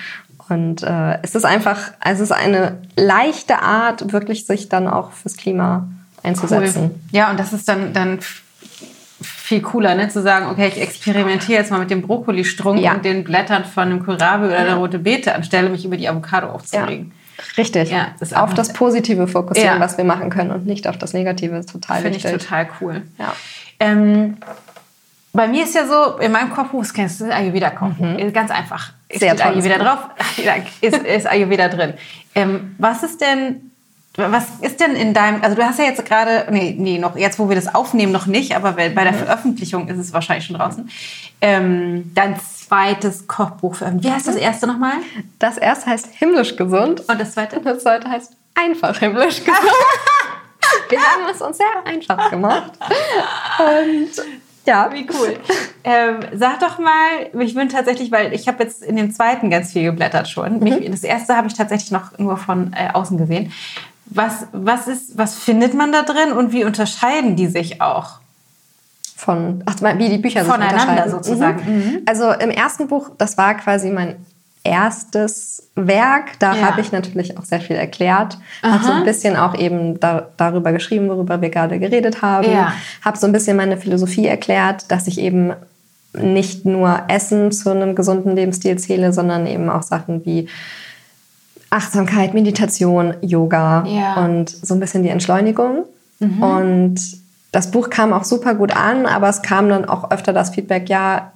[0.49, 5.13] Und äh, es ist einfach, also es ist eine leichte Art, wirklich sich dann auch
[5.13, 5.87] fürs Klima
[6.23, 6.85] einzusetzen.
[6.85, 6.91] Cool.
[7.13, 8.19] Ja, und das ist dann, dann
[9.49, 10.09] viel cooler, ne?
[10.09, 12.92] zu sagen, okay, ich experimentiere jetzt mal mit dem Brokkolistrunk Ja.
[12.94, 16.49] und den Blättern von einem Kohlrabi oder einer rote Beete, anstelle mich über die Avocado
[16.49, 17.12] aufzuregen.
[17.57, 17.90] Richtig.
[17.90, 19.80] Ja, das ist auf das Positive fokussieren, Ja.
[19.80, 21.57] was wir machen können und nicht auf das Negative.
[21.57, 22.42] ist total Finde ich wichtig.
[22.42, 23.03] total cool.
[23.18, 23.32] Ja.
[23.80, 24.36] Ähm,
[25.32, 28.18] bei mir ist ja so, in meinem Kochbuch, das kennst du, ist Ayurveda kochen.
[28.18, 28.92] Ist Ganz einfach.
[29.12, 29.18] Mhm.
[29.18, 29.99] Sehr steht Ayurveda drauf.
[30.82, 31.94] Ist, ist Ayurveda drin.
[32.34, 33.68] Ähm, was ist denn,
[34.19, 37.39] was ist denn in deinem, also du hast ja jetzt gerade, nee, nee, noch, jetzt
[37.39, 39.16] wo wir das aufnehmen, noch nicht, aber bei der Mhm.
[39.16, 40.91] Veröffentlichung ist es wahrscheinlich schon draußen.
[41.41, 44.12] Ähm, dein zweites Kochbuch veröffentlicht.
[44.12, 44.95] Wie heißt das erste nochmal?
[45.39, 47.61] Das erste heißt himmlisch gesund Und das zweite?
[47.61, 49.62] Das zweite heißt einfach himmlisch gesund.
[50.91, 52.73] Wir haben es uns sehr einfach gemacht.
[53.59, 54.11] Und
[54.66, 54.91] Ja.
[54.93, 55.39] Wie cool.
[55.83, 59.73] Ähm, sag doch mal, ich bin tatsächlich, weil ich habe jetzt in dem zweiten ganz
[59.73, 60.59] viel geblättert schon.
[60.59, 63.51] Mich, das erste habe ich tatsächlich noch nur von äh, außen gesehen.
[64.11, 68.21] Was, was, ist, was findet man da drin und wie unterscheiden die sich auch?
[69.17, 71.11] Von, ach, wie die Bücher sich Voneinander unterscheiden.
[71.11, 71.61] sozusagen.
[71.67, 72.03] Mhm.
[72.07, 74.17] Also im ersten Buch, das war quasi mein
[74.65, 76.39] erstes Werk.
[76.39, 76.63] Da Ja.
[76.67, 78.39] habe ich natürlich auch sehr viel erklärt.
[78.63, 82.51] Habe so ein bisschen auch eben da, darüber geschrieben, worüber wir gerade geredet haben.
[82.51, 82.73] Ja.
[83.05, 85.53] Habe so ein bisschen meine Philosophie erklärt, dass ich eben
[86.15, 90.49] nicht nur Essen zu einem gesunden Lebensstil zähle, sondern eben auch Sachen wie
[91.71, 94.16] Achtsamkeit, Meditation, Yoga Ja.
[94.21, 94.25] Mhm.
[94.25, 95.85] und so ein bisschen die Entschleunigung.
[96.21, 96.97] Und
[97.53, 100.89] das Buch kam auch super gut an, aber es kam dann auch öfter das Feedback,
[100.89, 101.31] ja,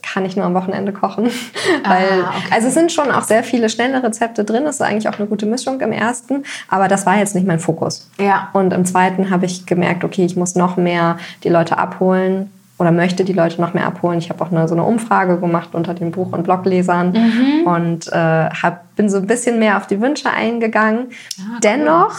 [0.00, 1.24] kann ich nur am Wochenende kochen.
[1.84, 2.48] Weil, Ah, okay.
[2.52, 4.62] Also es sind schon auch sehr viele schnelle Rezepte drin.
[4.64, 7.58] Es ist eigentlich auch eine gute Mischung im ersten, aber das war jetzt nicht mein
[7.58, 8.08] Fokus.
[8.20, 8.50] Ja.
[8.52, 12.50] Und im zweiten habe ich gemerkt, okay, ich muss noch mehr die Leute abholen
[12.82, 14.18] oder möchte die Leute noch mehr abholen.
[14.18, 17.66] Ich habe auch eine, so eine Umfrage gemacht unter den Buch- und Bloglesern Mhm.
[17.66, 21.06] und äh, hab, bin so ein bisschen mehr auf die Wünsche eingegangen.
[21.38, 22.16] Ah, Dennoch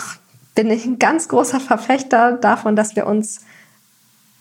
[0.55, 3.41] bin ich ein ganz großer Verfechter davon, dass wir uns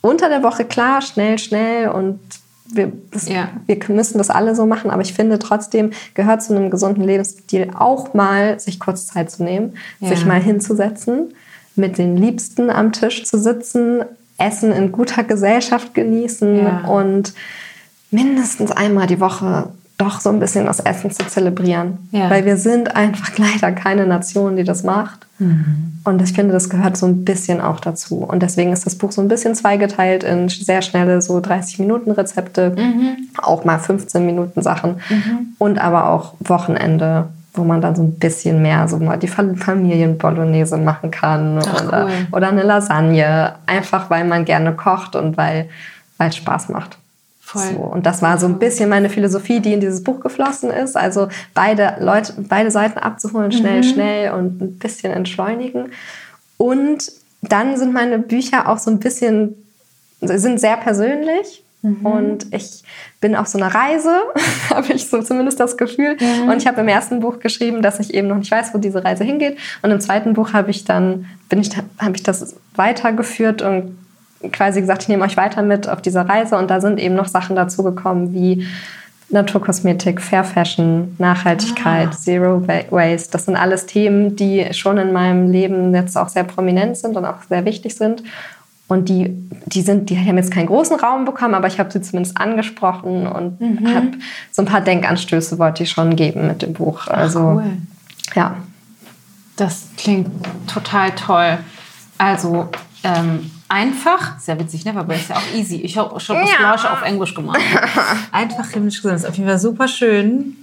[0.00, 2.20] unter der Woche klar, schnell, schnell und
[2.66, 3.48] wir, das, Ja.
[3.66, 7.70] wir müssen das alle so machen, aber ich finde trotzdem gehört zu einem gesunden Lebensstil
[7.76, 10.08] auch mal, sich kurz Zeit zu nehmen, Ja.
[10.10, 11.34] sich mal hinzusetzen,
[11.74, 14.04] mit den Liebsten am Tisch zu sitzen,
[14.42, 16.80] Essen in guter Gesellschaft genießen Ja.
[16.88, 17.32] und
[18.10, 22.08] mindestens einmal die Woche doch so ein bisschen das Essen zu zelebrieren.
[22.10, 22.28] Ja.
[22.28, 25.26] Weil wir sind einfach leider keine Nation, die das macht.
[26.04, 28.18] Und ich finde, das gehört so ein bisschen auch dazu.
[28.18, 32.76] Und deswegen ist das Buch so ein bisschen zweigeteilt in sehr schnelle, so 30-Minuten-Rezepte,
[33.42, 35.00] auch mal 15-Minuten-Sachen
[35.58, 39.56] und aber auch Wochenende, wo man dann so ein bisschen mehr so mal die Fam-
[39.56, 42.12] Familienbolognese machen kann Ach, oder, cool.
[42.32, 45.68] oder eine Lasagne, einfach weil man gerne kocht und weil
[46.18, 46.98] weil es Spaß macht.
[47.54, 50.96] So, und das war so ein bisschen meine Philosophie, die in dieses Buch geflossen ist.
[50.96, 53.82] Also beide Leute, beide Seiten abzuholen, schnell, Mhm.
[53.82, 55.92] schnell und ein bisschen entschleunigen.
[56.56, 59.54] Und dann sind meine Bücher auch so ein bisschen,
[60.22, 61.62] sind sehr persönlich.
[61.82, 62.06] Mhm.
[62.06, 62.82] Und ich
[63.20, 64.14] bin auf so einer Reise,
[64.70, 66.16] habe ich so zumindest das Gefühl.
[66.20, 66.48] Mhm.
[66.48, 69.04] Und ich habe im ersten Buch geschrieben, dass ich eben noch nicht weiß, wo diese
[69.04, 69.58] Reise hingeht.
[69.82, 73.98] Und im zweiten Buch habe ich dann, bin ich, habe ich das weitergeführt und
[74.52, 76.56] quasi gesagt, ich nehme euch weiter mit auf dieser Reise.
[76.56, 78.66] Und da sind eben noch Sachen dazugekommen wie
[79.30, 82.16] Naturkosmetik, Fair Fashion, Nachhaltigkeit, Ah.
[82.16, 83.30] Zero Wa- Waste.
[83.32, 87.24] Das sind alles Themen, die schon in meinem Leben jetzt auch sehr prominent sind und
[87.24, 88.22] auch sehr wichtig sind.
[88.92, 89.34] Und die,
[89.66, 93.26] die, sind, die haben jetzt keinen großen Raum bekommen, aber ich habe sie zumindest angesprochen
[93.26, 93.94] und Mhm.
[93.94, 94.08] habe
[94.50, 97.06] so ein paar Denkanstöße wollte ich schon geben mit dem Buch.
[97.08, 97.64] Also cool.
[98.34, 98.56] ja.
[99.56, 100.28] Das klingt
[100.66, 101.58] total toll.
[102.18, 102.68] Also
[103.04, 104.94] ähm, einfach, sehr witzig, ne?
[104.96, 105.76] Aber ist ja auch easy.
[105.76, 106.74] Ich habe schon das Ja.
[106.92, 107.60] Auf Englisch gemacht.
[108.32, 109.14] Einfach himmlisch gesund.
[109.14, 110.56] Das ist auf jeden Fall super schön.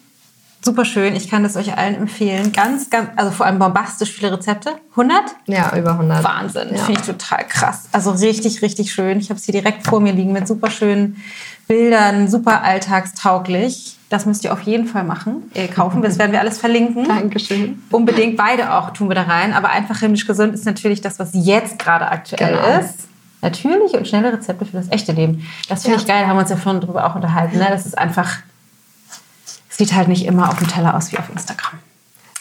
[0.61, 1.15] Super schön.
[1.15, 2.51] Ich kann das euch allen empfehlen.
[2.51, 4.71] Ganz, ganz, also vor allem bombastisch viele Rezepte.
[4.91, 5.23] 100?
[5.47, 6.21] Ja, über 100.
[6.23, 6.69] Wahnsinn.
[6.75, 6.83] Ja.
[6.83, 7.83] Finde ich total krass.
[7.93, 9.19] Also richtig, richtig schön.
[9.19, 11.23] Ich habe es hier direkt vor mir liegen mit super schönen
[11.67, 13.95] Bildern, super alltagstauglich.
[14.09, 16.01] Das müsst ihr auf jeden Fall machen, äh, kaufen.
[16.01, 17.07] Das werden wir alles verlinken.
[17.07, 17.81] Dankeschön.
[17.91, 19.53] Unbedingt beide auch tun wir da rein.
[19.53, 22.79] Aber einfach himmlisch gesund ist natürlich das, was jetzt gerade aktuell Genau.
[22.79, 23.07] ist.
[23.41, 25.47] Natürlich und schnelle Rezepte für das echte Leben.
[25.69, 26.01] Das finde Ja.
[26.01, 27.57] ich geil, haben wir uns ja vorhin drüber auch unterhalten.
[27.59, 27.67] Ne?
[27.69, 28.39] Das ist einfach,
[29.79, 31.79] sieht halt nicht immer auf dem Teller aus wie auf Instagram.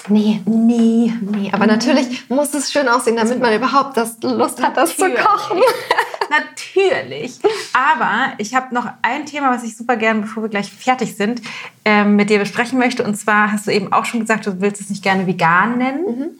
[0.08, 0.42] Nee.
[0.44, 1.12] Nee.
[1.20, 5.08] Nee, aber natürlich muss es schön aussehen, damit man überhaupt das Lust hat, das zu
[5.10, 5.60] kochen.
[6.30, 7.38] Natürlich.
[7.72, 11.40] Aber ich habe noch ein Thema, was ich super gerne, bevor wir gleich fertig sind,
[11.84, 13.04] ähm, mit dir besprechen möchte.
[13.04, 16.38] Und zwar hast du eben auch schon gesagt, du willst es nicht gerne vegan nennen.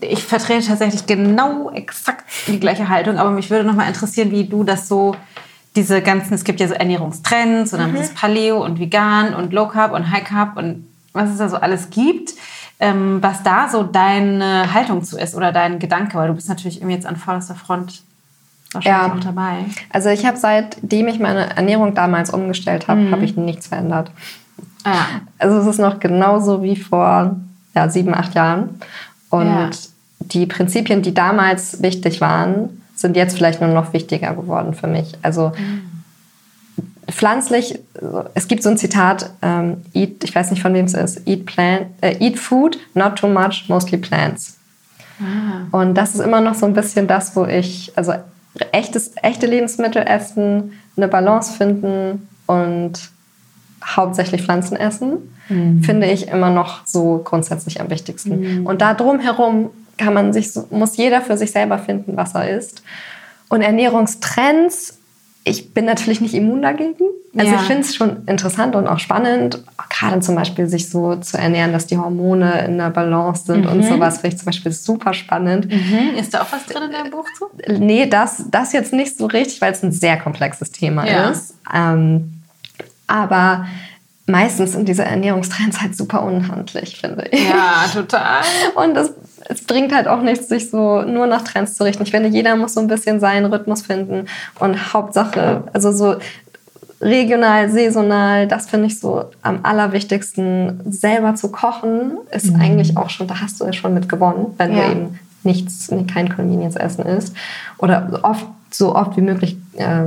[0.00, 4.44] Ich vertrete tatsächlich genau exakt die gleiche Haltung, aber mich würde noch mal interessieren, wie
[4.44, 5.14] du das so,
[5.76, 9.52] diese ganzen, es gibt ja so Ernährungstrends und dann ist es Paleo und vegan und
[9.52, 12.32] Low Carb und High Carb und was es da so alles gibt,
[12.80, 16.80] ähm, was da so deine Haltung zu ist oder dein Gedanke, weil du bist natürlich
[16.80, 18.02] jetzt an vorderster Front
[18.72, 19.14] wahrscheinlich Ja.
[19.14, 19.64] auch dabei.
[19.90, 24.10] Also ich habe seitdem ich meine Ernährung damals umgestellt habe, habe ich nichts verändert.
[24.84, 25.06] Ah, ja.
[25.38, 27.36] Also es ist noch genauso wie vor
[27.74, 28.80] ja, sieben, acht Jahren.
[29.28, 29.70] Und Ja.
[30.20, 35.14] die Prinzipien, die damals wichtig waren, sind jetzt vielleicht nur noch wichtiger geworden für mich.
[35.22, 35.52] Also
[37.10, 37.78] pflanzlich,
[38.34, 41.46] es gibt so ein Zitat, ähm, eat, ich weiß nicht von wem es ist, eat,
[41.46, 44.58] plant, äh, eat food, not too much, mostly plants.
[45.72, 48.14] Und das ist immer noch so ein bisschen das, wo ich, also
[48.72, 52.92] echtes, echte Lebensmittel essen, eine Balance finden und
[53.84, 55.18] hauptsächlich Pflanzen essen,
[55.82, 58.66] finde ich immer noch so grundsätzlich am wichtigsten.
[58.66, 59.70] Und da drumherum
[60.00, 62.82] kann man sich, muss jeder für sich selber finden, was er isst.
[63.48, 64.96] Und Ernährungstrends
[65.42, 67.02] ich bin natürlich nicht immun dagegen.
[67.34, 67.60] Also Ja.
[67.60, 71.72] ich finde es schon interessant und auch spannend, gerade zum Beispiel sich so zu ernähren,
[71.72, 75.64] dass die Hormone in der Balance sind und sowas, finde ich zum Beispiel super spannend.
[75.72, 77.46] Hm, Ist da auch was drin in deinem Buch zu?
[77.72, 81.30] Nee, das, das jetzt nicht so richtig, weil es ein sehr komplexes Thema Ja.
[81.30, 81.54] ist.
[81.74, 82.34] Ähm,
[83.06, 83.66] aber
[84.26, 87.48] meistens sind diese Ernährungstrends halt super unhandlich, finde ich.
[87.48, 88.42] Ja, total.
[88.74, 89.10] Und es,
[89.50, 92.04] es bringt halt auch nichts, sich so nur nach Trends zu richten.
[92.04, 94.26] Ich finde, jeder muss so ein bisschen seinen Rhythmus finden.
[94.60, 96.16] Und Hauptsache, also so
[97.00, 100.80] regional, saisonal, das finde ich so am allerwichtigsten.
[100.90, 104.76] Selber zu kochen ist eigentlich auch schon, da hast du ja schon mit gewonnen, wenn
[104.76, 104.84] Ja.
[104.84, 107.34] du eben nichts, kein Convenience-Essen isst.
[107.78, 110.02] Oder oft, so oft wie möglich äh,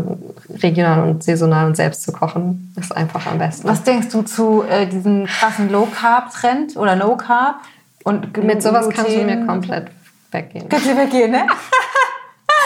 [0.62, 3.68] regional und saisonal und selbst zu kochen, ist einfach am besten.
[3.68, 7.56] Was denkst du zu äh, diesem krassen Low-Carb-Trend oder No-Carb?
[8.04, 9.88] Und Mit sowas kannst du mir komplett
[10.32, 10.68] weggehen.
[10.70, 11.47] Kannst du weggehen, ne?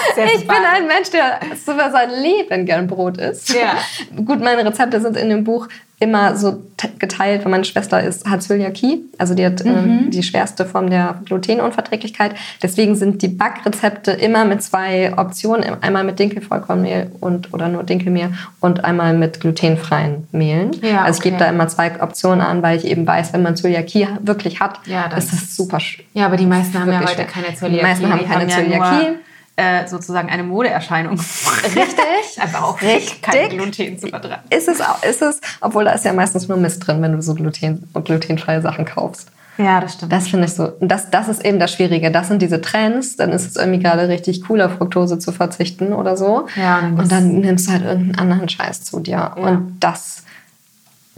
[0.10, 0.66] Ich bin sympathisch.
[0.76, 1.40] ein Mensch, der
[1.74, 3.50] über sein Leben gern Brot isst.
[3.54, 3.76] Ja.
[4.24, 5.68] Gut, meine Rezepte sind in dem Buch
[6.00, 10.22] immer so te- geteilt, weil meine Schwester ist, hat Zöliakie, also die hat ähm, die
[10.22, 12.36] schwerste Form der Glutenunverträglichkeit.
[12.62, 18.30] Deswegen sind die Backrezepte immer mit zwei Optionen, einmal mit Dinkelvollkornmehl und oder nur Dinkelmehl
[18.60, 20.72] und einmal mit glutenfreien Mehlen.
[20.84, 23.56] Ja, also ich gebe da immer zwei Optionen an, weil ich eben weiß, wenn man
[23.56, 27.00] Zöliakie wirklich hat, Ja, das ist das super sch- Ja, aber die meisten haben ja
[27.00, 27.26] heute schwer.
[27.26, 27.84] keine Die Zöliakie.
[27.84, 29.08] meisten haben keine ja Zöliakie.
[29.08, 29.16] Nur,
[29.58, 31.20] äh, sozusagen eine Modeerscheinung.
[31.20, 31.98] Richtig.
[32.40, 33.22] Einfach auch Richtig.
[33.22, 34.44] kein Gluten zu vertragen.
[34.50, 37.22] Ist es, auch, ist es, obwohl da ist ja meistens nur Mist drin, wenn du
[37.22, 39.30] so gluten, glutenfreie Sachen kaufst.
[39.58, 40.12] Ja, das stimmt.
[40.12, 42.12] Das finde ich so, und das, das ist eben das Schwierige.
[42.12, 45.94] Das sind diese Trends, dann ist es irgendwie gerade richtig cool, auf Fructose zu verzichten
[45.94, 46.46] oder so.
[46.56, 49.32] Ja, und dann und dann nimmst du halt irgendeinen anderen Scheiß zu dir.
[49.36, 50.22] Und das,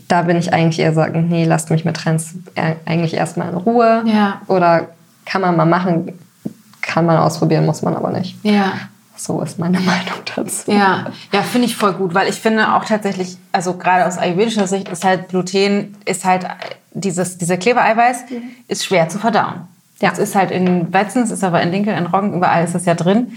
[0.08, 3.56] da bin ich eigentlich eher sagen, nee, lasst mich mit Trends eher- eigentlich erstmal in
[3.58, 4.04] Ruhe.
[4.06, 4.42] Ja.
[4.48, 4.88] Oder
[5.26, 6.18] kann man mal machen,
[6.90, 8.36] kann man ausprobieren, muss man aber nicht.
[8.44, 8.74] ja.
[9.16, 10.72] So ist meine Meinung dazu.
[10.72, 14.66] Ja, ja, finde ich voll gut, weil ich finde auch tatsächlich, also gerade aus ayurvedischer
[14.66, 16.48] Sicht ist halt Gluten, ist halt
[16.94, 18.24] dieses, dieser Klebereiweiß
[18.70, 19.68] ist schwer zu verdauen.
[20.00, 20.12] Ja.
[20.14, 22.86] Es ist halt in Weizen, es ist aber in Dinkel, in Roggen, überall ist es
[22.86, 23.34] ja drin.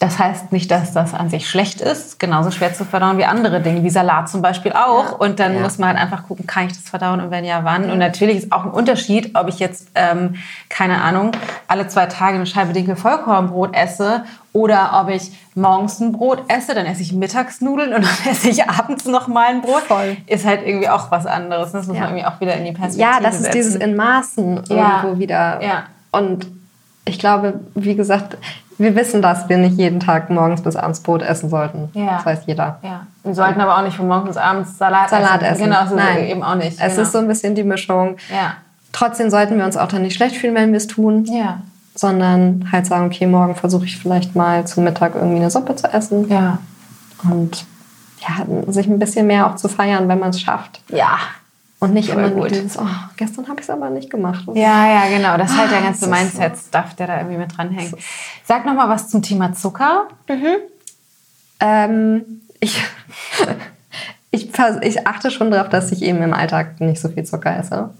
[0.00, 3.60] Das heißt nicht, dass das an sich schlecht ist, genauso schwer zu verdauen wie andere
[3.60, 5.10] Dinge, wie Salat zum Beispiel auch.
[5.10, 5.16] Ja.
[5.18, 5.60] Und dann Ja.
[5.60, 7.90] muss man halt einfach gucken, kann ich das verdauen und wenn ja, wann.
[7.90, 10.36] Und natürlich ist auch ein Unterschied, ob ich jetzt, ähm,
[10.70, 11.32] keine Ahnung,
[11.68, 14.24] alle zwei Tage eine Scheibe Dinkel Vollkornbrot esse
[14.54, 18.48] oder ob ich morgens ein Brot esse, dann esse ich mittags Nudeln und dann esse
[18.48, 19.82] ich abends noch mal ein Brot.
[19.82, 20.16] Voll.
[20.26, 21.72] Ist halt irgendwie auch was anderes.
[21.72, 22.04] Das muss Ja.
[22.04, 23.52] man irgendwie auch wieder in die Perspektive Ja, das ist setzen.
[23.54, 25.02] dieses in Maßen Ja.
[25.02, 25.62] irgendwo wieder.
[25.62, 25.82] Ja.
[26.10, 26.46] Und
[27.04, 28.38] ich glaube, wie gesagt,
[28.80, 31.90] wir wissen, dass wir nicht jeden Tag morgens bis abends Brot essen sollten.
[31.92, 32.16] Ja.
[32.16, 32.78] Das weiß jeder.
[32.82, 35.64] Ja, wir sollten aber auch nicht von morgens bis abends Salat, Salat essen.
[35.64, 36.24] Genau, so Nein.
[36.24, 36.80] eben auch nicht.
[36.80, 37.02] Es genau.
[37.02, 38.16] ist so ein bisschen die Mischung.
[38.30, 38.54] Ja.
[38.92, 41.58] Trotzdem sollten wir uns auch dann nicht schlecht fühlen, wenn wir es tun, Ja.
[41.94, 45.86] sondern halt sagen, okay, morgen versuche ich vielleicht mal zum Mittag irgendwie eine Suppe zu
[45.92, 46.58] essen Ja.
[47.30, 47.66] und
[48.20, 50.80] ja, sich ein bisschen mehr auch zu feiern, wenn man es schafft.
[50.88, 51.18] Ja.
[51.80, 52.50] Und nicht Voll immer gut.
[52.50, 54.44] dieses, oh, gestern habe ich es aber nicht gemacht.
[54.54, 55.36] Ja, ja, genau.
[55.38, 57.94] Das ist halt der Ah, ganze das Mindset-Stuff, der da irgendwie mit dranhängt.
[58.44, 60.08] Sag noch mal was zum Thema Zucker.
[61.60, 62.82] Ähm, ich,
[64.32, 64.48] ich,
[64.82, 67.90] ich achte schon darauf, dass ich eben im Alltag nicht so viel Zucker esse.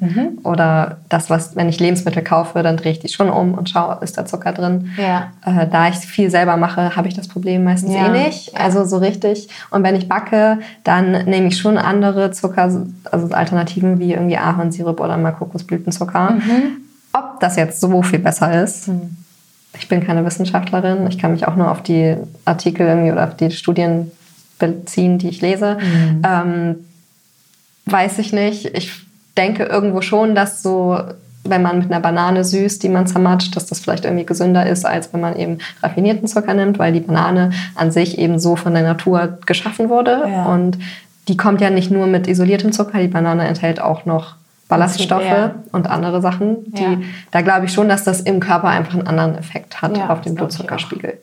[0.44, 3.98] Oder das, was, wenn ich Lebensmittel kaufe, dann drehe ich die schon um und schaue,
[4.02, 4.90] ist da Zucker drin.
[4.96, 5.32] Ja.
[5.44, 8.14] Äh, da ich viel selber mache, habe ich das Problem meistens Ja.
[8.14, 8.56] eh nicht.
[8.56, 9.48] Also so richtig.
[9.72, 12.70] Und wenn ich backe, dann nehme ich schon andere Zucker,
[13.10, 16.34] also Alternativen wie irgendwie Ahornsirup oder mal Kokosblütenzucker.
[17.12, 18.88] Ob das jetzt so viel besser ist,
[19.76, 21.08] ich bin keine Wissenschaftlerin.
[21.08, 24.12] Ich kann mich auch nur auf die Artikel irgendwie oder auf die Studien
[24.60, 25.78] beziehen, die ich lese.
[26.24, 26.76] Ähm,
[27.86, 28.66] weiß ich nicht.
[28.76, 28.92] Ich
[29.36, 30.98] denke irgendwo schon, dass so,
[31.44, 34.84] wenn man mit einer Banane süßt, die man zermatscht, dass das vielleicht irgendwie gesünder ist,
[34.86, 38.74] als wenn man eben raffinierten Zucker nimmt, weil die Banane an sich eben so von
[38.74, 40.22] der Natur geschaffen wurde.
[40.30, 40.44] Ja.
[40.46, 40.78] Und
[41.28, 44.36] die kommt ja nicht nur mit isoliertem Zucker, die Banane enthält auch noch
[44.68, 45.54] Ballaststoffe Ja.
[45.72, 46.72] und andere Sachen.
[46.74, 46.98] Die, Ja.
[47.32, 50.34] Da glaube ich schon, dass das im Körper einfach einen anderen Effekt hat auf den
[50.36, 51.18] Blutzuckerspiegel.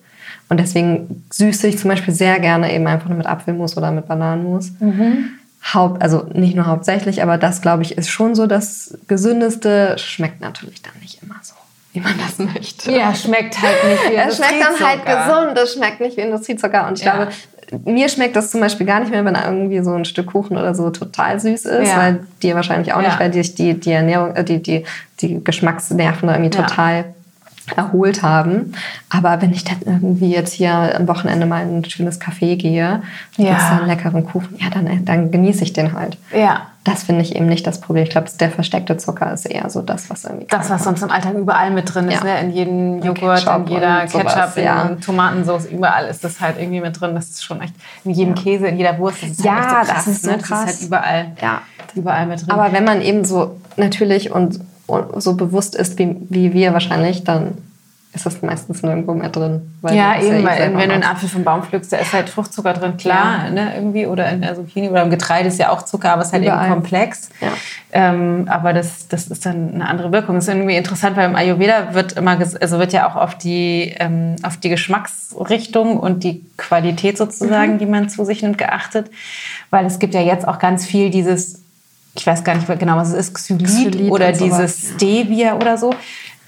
[0.50, 4.08] Und deswegen süße ich zum Beispiel sehr gerne eben einfach nur mit Apfelmus oder mit
[4.08, 4.72] Bananenmus.
[4.80, 5.30] Mhm.
[5.74, 9.96] Haupt, also nicht nur hauptsächlich, aber das glaube ich ist schon so das Gesündeste.
[9.98, 11.56] Schmeckt natürlich dann nicht immer so,
[11.92, 12.92] wie man das möchte.
[12.92, 15.42] Ja, schmeckt halt nicht wie Es schmeckt dann halt Industriezucker.
[15.44, 16.88] gesund, es schmeckt nicht wie Industriezucker.
[16.88, 17.16] Und ich Ja.
[17.16, 17.32] glaube,
[17.84, 20.74] mir schmeckt das zum Beispiel gar nicht mehr, wenn irgendwie so ein Stück Kuchen oder
[20.74, 21.98] so total süß ist, Ja.
[21.98, 23.10] weil dir wahrscheinlich auch Ja.
[23.10, 24.86] nicht, weil dich die, die Ernährung, äh, die, die,
[25.20, 27.14] die Geschmacksnerven da irgendwie total
[27.76, 28.74] erholt haben.
[29.10, 33.02] Aber wenn ich dann irgendwie jetzt hier am Wochenende mal in ein schönes Café gehe,
[33.36, 33.46] Ja.
[33.46, 33.78] ja.
[33.80, 36.18] einen leckeren Kuchen, ja, dann, dann genieße ich den halt.
[36.34, 36.68] Ja.
[36.84, 38.04] Das finde ich eben nicht das Problem.
[38.06, 40.48] Ich glaube, der versteckte Zucker ist eher so das, was irgendwie.
[40.50, 42.24] Das, was sonst im Alltag überall mit drin ist, Ja.
[42.24, 42.40] ne?
[42.40, 44.84] in jedem Joghurt, in jeder Ketchup, ja.
[44.84, 47.14] in Tomatensauce, überall ist das halt irgendwie mit drin.
[47.14, 47.74] Das ist schon echt,
[48.06, 50.06] in jedem Käse, in jeder Wurst, das ist Ja, halt echt so krass.
[50.06, 50.38] das ist so ne?
[50.38, 50.66] krass.
[50.66, 51.62] Das ist halt überall, Ja.
[51.96, 52.52] überall mit drin.
[52.52, 54.62] Aber wenn man eben so natürlich und
[55.18, 57.58] so bewusst ist wie, wie wir wahrscheinlich, dann
[58.14, 59.74] ist das meistens nirgendwo mehr drin.
[59.82, 61.04] weil ja, eben, eh weil wenn du einen.
[61.04, 64.56] Apfel vom Baum pflückst, da ist halt Fruchtzucker drin, klar, ne, irgendwie, oder in der
[64.56, 66.66] Zucchini oder im Getreide ist ja auch Zucker, aber es ist halt Überall.
[66.66, 67.30] eben komplex.
[67.42, 67.50] Ja.
[67.92, 70.36] Ähm, aber das, das ist dann eine andere Wirkung.
[70.36, 73.94] Das ist irgendwie interessant, weil im Ayurveda wird immer, also wird ja auch auf die,
[74.00, 77.78] ähm, auf die Geschmacksrichtung und die Qualität sozusagen, Mhm.
[77.80, 79.12] die man zu sich nimmt, geachtet.
[79.70, 81.62] Weil es gibt ja jetzt auch ganz viel dieses,
[82.18, 85.94] ich weiß gar nicht genau, was es ist, Xylit, Xylit oder dieses Stevia oder so.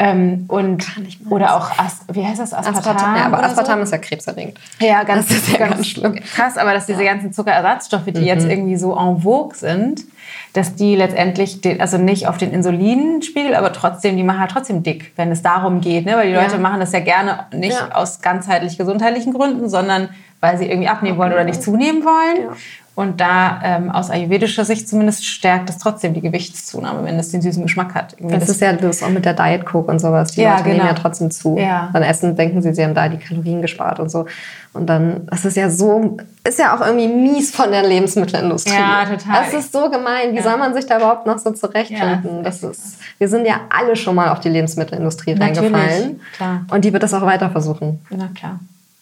[0.02, 0.88] Ähm, und,
[1.30, 2.78] oder auch, As wie heißt das, Aspartam?
[2.96, 3.84] Aspartam, ja, aber Aspartam so?
[3.84, 4.58] ist ja krebserregend.
[4.80, 6.16] Ja, ganz, Das ist ja ganz, ganz schlimm.
[6.16, 8.50] krass, aber dass diese ganzen Zuckerersatzstoffe, die jetzt Mhm.
[8.50, 10.06] irgendwie so en vogue sind,
[10.54, 14.84] dass die letztendlich, den, also nicht auf den Insulinspiegel, aber trotzdem, die machen halt trotzdem
[14.84, 16.06] dick, wenn es darum geht.
[16.06, 16.16] Ne?
[16.16, 16.44] Weil die Ja.
[16.44, 17.94] Leute machen das ja gerne nicht Ja.
[17.94, 20.10] aus ganzheitlich gesundheitlichen Gründen, sondern
[20.40, 22.44] weil sie irgendwie abnehmen wollen oder nicht zunehmen wollen.
[22.46, 22.56] Ja.
[23.00, 27.42] Und da ähm, aus ayurvedischer Sicht zumindest stärkt es trotzdem die Gewichtszunahme, wenn es den
[27.42, 28.14] süßen Geschmack hat.
[28.18, 30.34] Irgendwie Das ist ja das auch mit der Diet Coke und sowas.
[30.34, 30.90] Die Ja, Leute nehmen genau.
[30.90, 31.58] ja trotzdem zu.
[31.58, 31.90] Ja.
[31.94, 34.26] Dann essen, denken sie, sie haben da die Kalorien gespart und so.
[34.74, 38.74] Und dann, das ist ja so, ist ja auch irgendwie mies von der Lebensmittelindustrie.
[38.74, 39.46] Ja, total.
[39.46, 40.34] Das ist so gemein.
[40.34, 40.44] Wie Ja.
[40.44, 42.44] soll man sich da überhaupt noch so Ja, zurechtfinden?
[42.44, 46.20] das das ist, wir sind ja alle schon mal auf die Lebensmittelindustrie Natürlich, reingefallen.
[46.36, 46.66] klar.
[46.70, 48.02] Und die wird das auch weiter versuchen.
[48.10, 48.60] Na klar.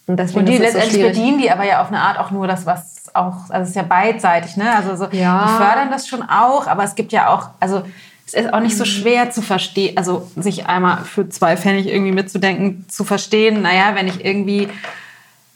[0.08, 1.18] Und Und die so letztendlich schwierig.
[1.18, 3.76] bedienen die aber ja auf eine Art auch nur das, was auch, also es ist
[3.76, 4.74] ja beidseitig, ne?
[4.76, 5.44] Also so, Ja.
[5.48, 7.84] die fördern das schon auch, aber es gibt ja auch, also
[8.26, 8.78] es ist auch nicht Mhm.
[8.80, 13.96] so schwer zu verstehen, also sich einmal für zwei Pfennig irgendwie mitzudenken, zu verstehen, naja,
[13.96, 14.70] wenn ich irgendwie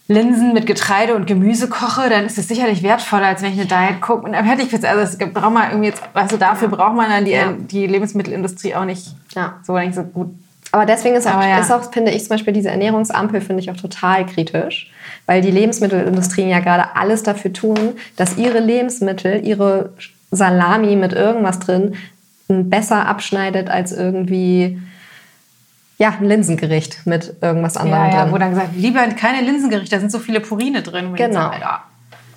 [0.08, 3.66] Linsen mit Getreide und Gemüse koche, dann ist es sicherlich wertvoller, als wenn ich eine
[3.90, 4.22] Diet gucke.
[4.26, 6.94] Und dann hätte ich jetzt, also es gibt- braucht man irgendwie jetzt, also dafür braucht
[6.94, 7.52] man dann die, Ja.
[7.56, 9.54] die Lebensmittelindustrie auch nicht Ja.
[9.62, 10.34] so nicht so gut.
[10.72, 11.58] Aber deswegen ist auch, Aber ja.
[11.60, 14.90] ist auch, finde ich, zum Beispiel diese Ernährungsampel finde ich auch total kritisch,
[15.26, 19.92] weil die Lebensmittelindustrien ja gerade alles dafür tun, dass ihre Lebensmittel, ihre
[20.30, 21.94] Salami mit irgendwas drin
[22.48, 24.78] besser abschneidet als irgendwie
[25.98, 28.32] ja, ein Linsengericht mit irgendwas anderem Ja, ja, drin.
[28.32, 31.14] wo dann gesagt, lieber keine Linsengerichte, da sind so viele Purine drin.
[31.14, 31.34] Genau.
[31.34, 31.80] sage, Alter,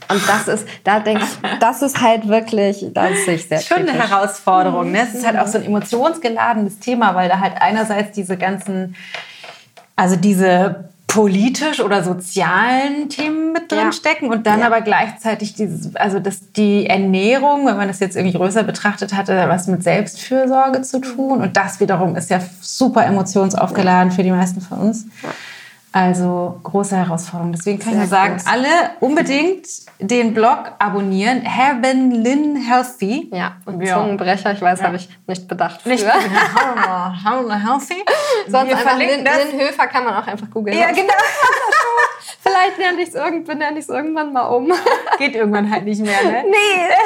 [0.10, 3.88] Und das ist, da denke ich, das ist halt wirklich, das ich sehr schon eine
[3.92, 4.10] kritisch.
[4.10, 4.92] Herausforderung.
[4.92, 5.00] Ne?
[5.02, 8.96] Es ist halt auch so ein emotionsgeladenes Thema, weil da halt einerseits diese ganzen,
[9.96, 13.92] also diese politisch oder sozialen Themen mit drin Ja.
[13.94, 14.66] stecken und dann Ja.
[14.66, 19.46] aber gleichzeitig dieses, also das, die Ernährung, wenn man das jetzt irgendwie größer betrachtet hatte,
[19.48, 24.60] was mit Selbstfürsorge zu tun und das wiederum ist ja super emotionsaufgeladen für die meisten
[24.60, 25.06] von uns.
[25.96, 27.54] Also große Herausforderung.
[27.54, 28.48] Deswegen kann ich Sehr nur sagen, groß.
[28.48, 28.68] alle
[29.00, 29.66] unbedingt
[30.00, 31.40] den Blog abonnieren.
[31.44, 33.30] Heaven Lynn Healthy.
[33.34, 33.94] Ja, und Ja.
[33.96, 34.88] Zungenbrecher, ich weiß, Ja.
[34.88, 36.14] habe ich nicht bedacht Nicht früher.
[36.14, 38.04] How healthy.
[38.50, 38.98] Sonst Wir einfach.
[38.98, 40.78] Lin Höfer kann man auch einfach googeln.
[40.78, 41.14] Ja, genau.
[42.42, 44.72] Vielleicht nenne ich es irgendwann, nenne ich es irgendwann mal um.
[45.18, 46.44] Geht irgendwann halt nicht mehr, ne?
[46.44, 46.56] nee,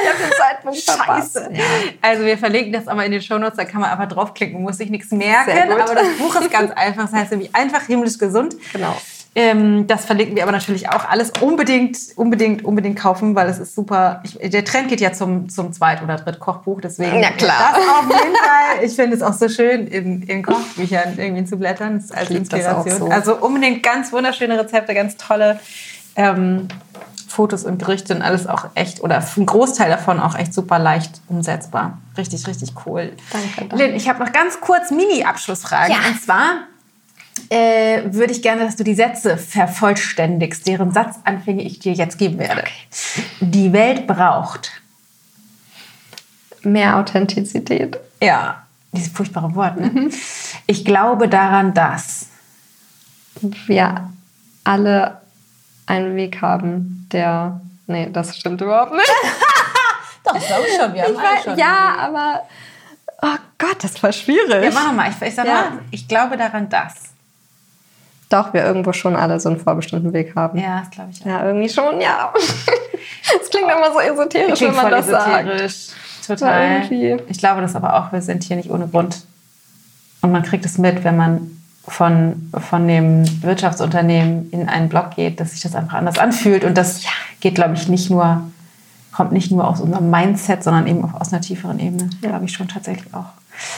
[0.04, 1.36] ich habe den Zeitpunkt verpasst.
[1.36, 1.52] Scheiße.
[2.02, 4.90] Also wir verlinken das aber in den Shownotes, da kann man einfach draufklicken, muss sich
[4.90, 5.72] nichts merken.
[5.72, 8.56] Aber das Buch ist ganz einfach, das heißt nämlich einfach himmlisch gesund.
[8.74, 8.96] Genau.
[9.40, 13.74] Ähm, das verlinken wir aber natürlich auch alles unbedingt, unbedingt, unbedingt kaufen, weil es ist
[13.74, 14.22] super.
[14.26, 17.22] Ich, der Trend geht ja zum, zum Zweit- oder Dritt-Kochbuch, deswegen.
[17.22, 17.74] Ja, klar.
[17.74, 18.84] Das auf jeden Fall.
[18.84, 22.30] Ich finde es auch so schön, in, in Kochbüchern irgendwie zu blättern, das ist als
[22.32, 22.98] Inspiration.
[22.98, 23.08] so.
[23.08, 25.60] Also unbedingt ganz wunderschöne Rezepte, ganz tolle
[26.18, 26.68] ähm,
[27.30, 31.22] Fotos und Gerichte und alles auch echt, oder ein Großteil davon auch echt super leicht
[31.30, 32.00] umsetzbar.
[32.18, 33.14] Richtig, richtig cool.
[33.32, 33.76] Danke, danke.
[33.78, 35.96] Lynn, ich habe noch ganz kurz Mini-Abschlussfragen.
[35.96, 36.10] Ja.
[36.10, 36.64] Und zwar
[37.50, 42.40] äh, würde ich gerne, dass du die Sätze vervollständigst, deren Satzanfänge ich dir jetzt geben
[42.40, 42.64] werde.
[43.40, 44.72] Die Welt braucht.
[46.64, 47.98] Mehr Authentizität.
[48.22, 49.80] Ja, dieses furchtbare Wort.
[49.80, 49.88] Ne?
[49.88, 50.12] Mhm.
[50.68, 52.28] Ich glaube daran, dass.
[53.68, 54.10] Wir
[54.66, 55.22] alle
[55.86, 57.62] einen Weg haben, der.
[57.88, 59.08] Nee, das stimmt überhaupt nicht.
[60.26, 60.94] Doch, ich glaube schon.
[60.94, 62.44] Wir haben Ich weiß, ja, aber.
[63.22, 64.64] Oh Gott, das war schwierig.
[64.66, 65.10] Ja, mach nochmal.
[65.12, 65.54] Ich, ich sag Ja.
[65.54, 67.09] mal, ich glaube daran, dass.
[68.30, 70.60] Doch, wir irgendwo schon alle so einen vorbestimmten Weg haben.
[70.60, 71.22] Ja, das glaube ich.
[71.22, 71.26] auch.
[71.26, 72.34] Ja, irgendwie schon, ja.
[73.40, 75.48] Das klingt immer so esoterisch, wenn man das sagt.
[75.48, 75.88] esoterisch.
[76.28, 76.72] Ja, Total.
[76.90, 77.18] irgendwie.
[77.28, 79.24] Ich glaube das aber auch, wir sind hier nicht ohne Grund.
[80.22, 85.40] Und man kriegt es mit, wenn man von, von dem Wirtschaftsunternehmen in einen Blog geht,
[85.40, 86.64] dass sich das einfach anders anfühlt.
[86.64, 87.02] Und das
[87.40, 88.44] geht, glaube ich, nicht nur,
[89.12, 92.10] kommt nicht nur aus unserem Mindset, sondern eben auch aus einer tieferen Ebene.
[92.22, 93.26] Glaube ich schon tatsächlich auch.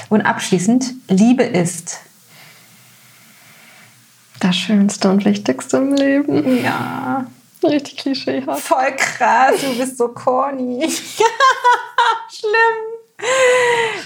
[0.10, 2.00] Und abschließend, Liebe ist.
[4.42, 6.64] Das Schönste und Wichtigste im Leben.
[6.64, 7.28] Ja.
[7.64, 8.64] Richtig klischeehaft.
[8.64, 10.82] Voll krass, du bist so corny.
[12.30, 13.02] Schlimm.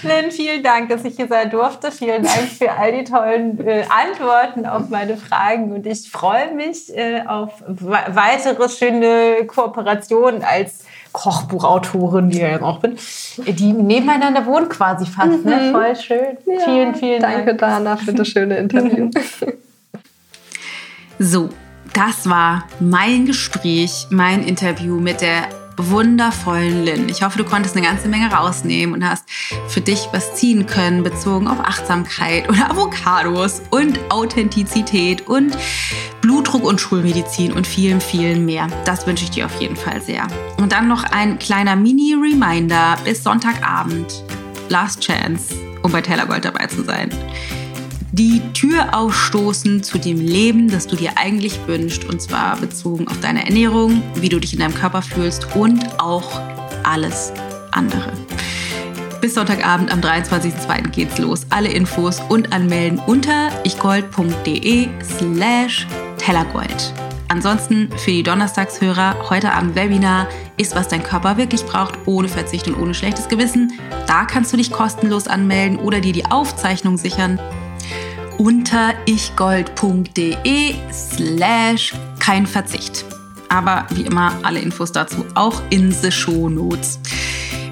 [0.02, 1.90] Lynn, vielen Dank, dass ich hier sein durfte.
[1.90, 5.72] Vielen Dank für all die tollen äh, Antworten auf meine Fragen.
[5.72, 12.80] Und ich freue mich äh, auf weitere schöne Kooperationen als Kochbuchautorin, die ich ja auch
[12.80, 12.98] bin.
[13.38, 15.46] Die nebeneinander wohnen quasi fast.
[15.46, 15.56] Ne?
[15.56, 15.62] Mhm.
[15.62, 15.72] Ne?
[15.72, 16.36] Voll schön.
[16.44, 17.36] Ja, vielen, vielen Dank.
[17.36, 19.08] Danke, Dana, für das schöne Interview.
[21.18, 21.48] so,
[21.92, 25.48] das war mein Gespräch, mein Interview mit der
[25.78, 27.08] wundervollen Lynn.
[27.08, 29.24] Ich hoffe, du konntest eine ganze Menge rausnehmen und hast
[29.68, 35.56] für dich was ziehen können, bezogen auf Achtsamkeit oder Avocados und Authentizität und
[36.22, 38.68] Blutdruck und Schulmedizin und vielen, vielen mehr.
[38.84, 40.26] Das wünsche ich dir auf jeden Fall sehr.
[40.56, 44.24] Und dann noch ein kleiner Mini-Reminder bis Sonntagabend.
[44.68, 47.10] Last Chance, um bei Tellergold dabei zu sein
[48.18, 52.06] die Tür aufstoßen zu dem Leben, das du dir eigentlich wünschst.
[52.06, 56.40] Und zwar bezogen auf deine Ernährung, wie du dich in deinem Körper fühlst und auch
[56.82, 57.32] alles
[57.72, 58.14] andere.
[59.20, 60.88] Bis Sonntagabend am 23.02.
[60.88, 61.46] geht's los.
[61.50, 65.86] Alle Infos und anmelden unter ichgold.de slash
[66.16, 66.94] tellergold.
[67.28, 72.66] Ansonsten für die Donnerstagshörer heute Abend Webinar ist, was dein Körper wirklich braucht, ohne Verzicht
[72.66, 73.72] und ohne schlechtes Gewissen.
[74.06, 77.38] Da kannst du dich kostenlos anmelden oder dir die Aufzeichnung sichern
[78.38, 83.04] unter ichgold.de slash kein Verzicht.
[83.48, 86.98] Aber wie immer alle Infos dazu auch in the Show Notes.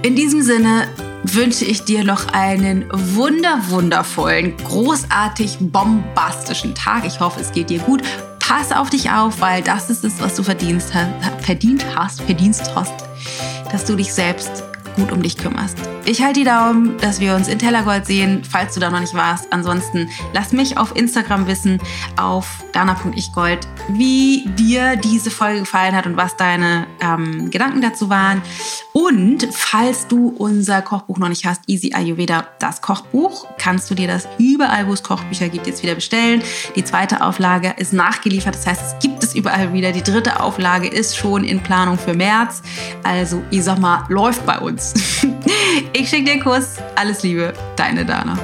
[0.02, 0.88] In diesem Sinne
[1.24, 7.04] wünsche ich dir noch einen wunder wundervollen, großartig bombastischen Tag.
[7.06, 8.02] Ich hoffe, es geht dir gut.
[8.38, 12.70] Pass auf dich auf, weil das ist es, was du verdient hast, verdient hast, verdienst
[12.74, 12.92] hast,
[13.72, 14.62] dass du dich selbst
[14.94, 15.78] gut um dich kümmerst.
[16.06, 19.14] Ich halte die Daumen, dass wir uns in Tellergold sehen, falls du da noch nicht
[19.14, 19.52] warst.
[19.52, 21.80] Ansonsten lass mich auf Instagram wissen,
[22.18, 28.42] auf dana.ichgold, wie dir diese Folge gefallen hat und was deine ähm, Gedanken dazu waren.
[28.92, 34.06] Und falls du unser Kochbuch noch nicht hast, Easy Ayurveda, das Kochbuch, kannst du dir
[34.06, 36.42] das überall, wo es Kochbücher gibt, jetzt wieder bestellen.
[36.76, 39.92] Die zweite Auflage ist nachgeliefert, das heißt, es gibt es überall wieder.
[39.92, 42.62] Die dritte Auflage ist schon in Planung für März.
[43.02, 44.83] Also, ich sag mal, läuft bei uns.
[45.92, 46.76] Ich schicke dir einen Kuss.
[46.96, 48.36] Alles Liebe, deine Dana.